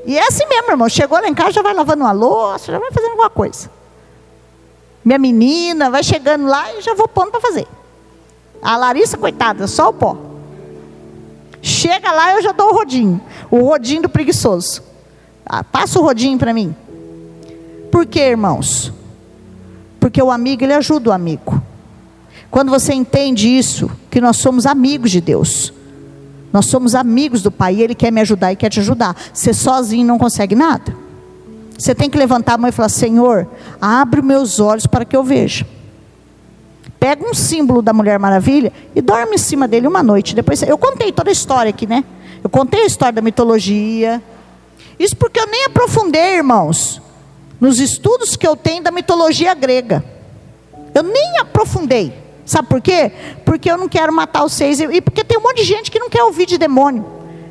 [0.05, 0.87] E é assim mesmo, irmão.
[0.87, 3.69] Chegou lá em casa, já vai lavando uma louça, já vai fazendo alguma coisa.
[5.03, 7.67] Minha menina vai chegando lá e já vou pondo para fazer.
[8.61, 10.31] A Larissa, coitada, só o pó.
[11.61, 13.21] Chega lá, eu já dou o rodinho.
[13.51, 14.81] O rodinho do preguiçoso.
[15.45, 16.73] Ah, passa o rodinho para mim.
[17.91, 18.91] Por quê, irmãos?
[19.99, 21.61] Porque o amigo, ele ajuda o amigo.
[22.49, 25.73] Quando você entende isso, que nós somos amigos de Deus.
[26.51, 27.75] Nós somos amigos do Pai.
[27.75, 29.15] E Ele quer me ajudar e quer te ajudar.
[29.33, 30.95] Você sozinho não consegue nada.
[31.77, 33.47] Você tem que levantar a mão e falar: Senhor,
[33.81, 35.65] abre meus olhos para que eu veja
[37.01, 40.35] pega um símbolo da Mulher Maravilha e dorme em cima dele uma noite.
[40.35, 42.03] Depois eu contei toda a história aqui, né?
[42.43, 44.21] Eu contei a história da mitologia.
[44.97, 47.01] Isso porque eu nem aprofundei, irmãos,
[47.59, 50.03] nos estudos que eu tenho da mitologia grega.
[50.93, 52.13] Eu nem aprofundei.
[52.45, 53.11] Sabe por quê?
[53.45, 54.79] Porque eu não quero matar os seis.
[54.79, 57.05] E porque tem um monte de gente que não quer ouvir de demônio.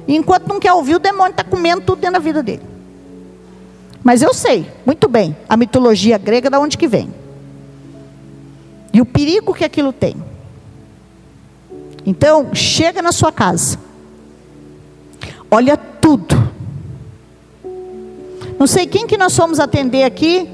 [0.07, 2.63] E enquanto não quer ouvir, o demônio está comendo tudo dentro da vida dele.
[4.03, 7.13] Mas eu sei, muito bem, a mitologia grega, da onde que vem.
[8.93, 10.17] E o perigo que aquilo tem.
[12.05, 13.79] Então, chega na sua casa.
[15.51, 16.37] Olha tudo.
[18.59, 20.49] Não sei quem que nós fomos atender aqui,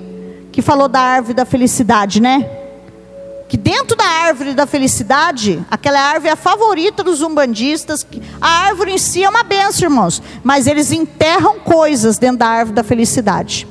[0.52, 2.48] que falou da árvore da felicidade, né?
[3.48, 8.06] Que dentro da árvore da felicidade, aquela árvore é a favorita dos umbandistas.
[8.40, 10.22] A árvore em si é uma benção, irmãos.
[10.42, 13.66] Mas eles enterram coisas dentro da árvore da felicidade.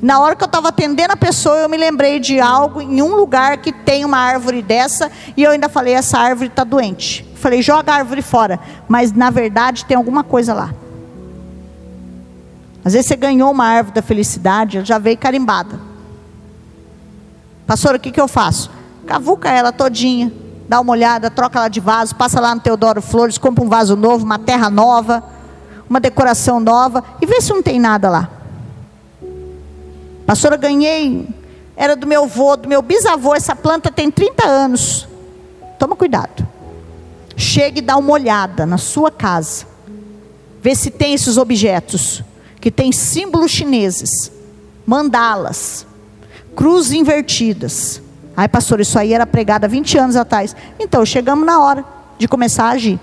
[0.00, 3.14] Na hora que eu estava atendendo a pessoa, eu me lembrei de algo em um
[3.14, 7.27] lugar que tem uma árvore dessa, e eu ainda falei: essa árvore está doente.
[7.38, 8.58] Falei: joga a árvore fora.
[8.86, 10.74] Mas na verdade tem alguma coisa lá.
[12.84, 15.78] Às vezes você ganhou uma árvore da felicidade, ela já veio carimbada.
[17.66, 18.70] Pastor, o que, que eu faço?
[19.06, 20.32] Cavuca ela todinha,
[20.66, 23.94] dá uma olhada, troca ela de vaso, passa lá no Teodoro Flores, compra um vaso
[23.94, 25.22] novo, uma terra nova,
[25.88, 28.30] uma decoração nova, e vê se não tem nada lá.
[30.26, 31.28] Pastora, ganhei,
[31.76, 35.06] era do meu avô, do meu bisavô, essa planta tem 30 anos.
[35.78, 36.47] Toma cuidado.
[37.38, 39.64] Chegue e dá uma olhada na sua casa.
[40.60, 42.20] Vê se tem esses objetos
[42.60, 44.32] que tem símbolos chineses,
[44.84, 45.86] mandalas,
[46.56, 48.02] cruzes invertidas.
[48.36, 50.56] Ai, pastor, isso aí era pregado há 20 anos atrás.
[50.80, 51.84] Então, chegamos na hora
[52.18, 52.98] de começar a agir.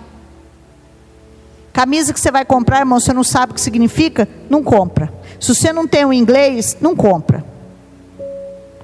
[1.71, 4.27] Camisa que você vai comprar, irmão, você não sabe o que significa?
[4.49, 5.11] Não compra.
[5.39, 7.43] Se você não tem o inglês, não compra.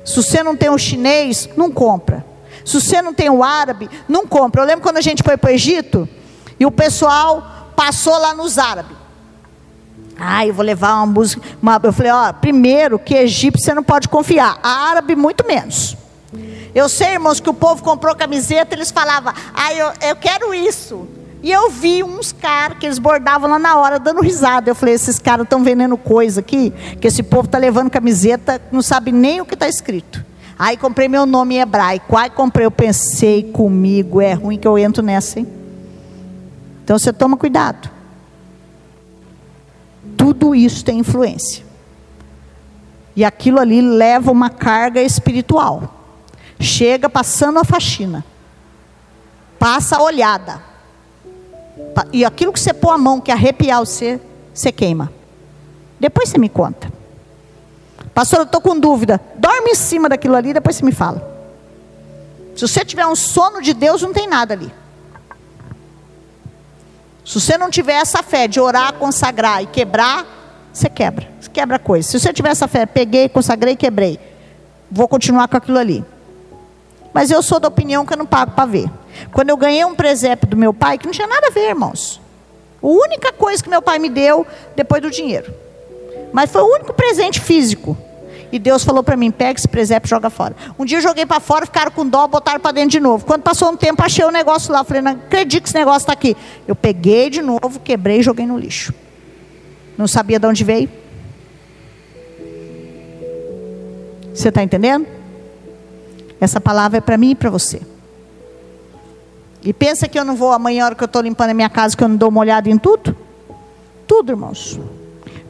[0.06, 2.31] Se você não tem o chinês, não compra.
[2.66, 4.62] Se você não tem o árabe, não compra.
[4.62, 6.08] Eu lembro quando a gente foi para o Egito
[6.60, 8.98] e o pessoal passou lá nos árabes.
[10.20, 11.42] Ah, eu vou levar uma música.
[11.62, 15.98] Uma, eu falei, ó, primeiro que egípcio você não pode confiar, árabe muito menos.
[16.74, 21.08] Eu sei, irmãos, que o povo comprou camiseta, eles falavam, ah, eu, eu quero isso.
[21.44, 24.70] E eu vi uns caras que eles bordavam lá na hora, dando risada.
[24.70, 28.82] Eu falei, esses caras estão vendendo coisa aqui, que esse povo está levando camiseta, não
[28.82, 30.24] sabe nem o que está escrito.
[30.62, 32.16] Aí comprei meu nome em hebraico.
[32.16, 35.48] Aí comprei, eu pensei comigo, é ruim que eu entro nessa, hein?
[36.84, 37.90] Então você toma cuidado.
[40.16, 41.66] Tudo isso tem influência.
[43.16, 45.96] E aquilo ali leva uma carga espiritual.
[46.60, 48.24] Chega passando a faxina.
[49.58, 50.62] Passa a olhada.
[52.14, 54.22] E aquilo que você pôr a mão, que arrepiar você,
[54.54, 55.12] você queima.
[56.00, 57.01] Depois você me conta.
[58.14, 59.20] Pastor, eu estou com dúvida.
[59.36, 61.30] Dorme em cima daquilo ali, depois você me fala.
[62.56, 64.72] Se você tiver um sono de Deus, não tem nada ali.
[67.26, 70.26] Se você não tiver essa fé de orar, consagrar e quebrar,
[70.74, 71.28] você quebra.
[71.40, 72.08] Você quebra coisa.
[72.08, 74.20] Se você tiver essa fé, peguei, consagrei, quebrei.
[74.90, 76.04] Vou continuar com aquilo ali.
[77.14, 78.90] Mas eu sou da opinião que eu não pago para ver.
[79.32, 82.20] Quando eu ganhei um presépio do meu pai, que não tinha nada a ver, irmãos.
[82.82, 84.46] A única coisa que meu pai me deu
[84.76, 85.54] depois do dinheiro.
[86.32, 87.98] Mas foi o único presente físico.
[88.52, 90.56] E Deus falou para mim: pega esse presépio e joga fora.
[90.78, 93.26] Um dia eu joguei para fora, ficaram com dó, botaram para dentro de novo.
[93.26, 94.84] Quando passou um tempo, achei o negócio lá.
[94.84, 96.36] Falei: não acredito que esse negócio está aqui.
[96.68, 98.94] Eu peguei de novo, quebrei e joguei no lixo.
[99.98, 100.90] Não sabia de onde veio.
[104.34, 105.06] Você está entendendo?
[106.40, 107.82] Essa palavra é para mim e para você.
[109.64, 111.96] E pensa que eu não vou amanhã, hora que eu estou limpando a minha casa,
[111.96, 113.16] que eu não dou uma olhada em tudo?
[114.08, 114.80] Tudo, irmãos.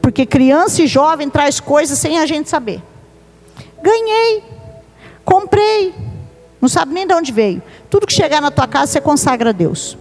[0.02, 2.82] Porque criança e jovem traz coisas sem a gente saber.
[3.80, 4.44] Ganhei,
[5.24, 5.94] comprei,
[6.60, 7.62] não sabe nem de onde veio.
[7.88, 9.96] Tudo que chegar na tua casa, você consagra a Deus.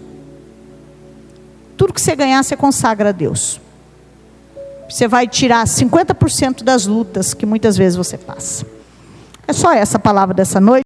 [1.78, 3.62] Tudo que você ganhar, você consagra a Deus.
[4.90, 8.66] Você vai tirar 50% das lutas que muitas vezes você passa.
[9.48, 10.80] É só essa palavra dessa noite.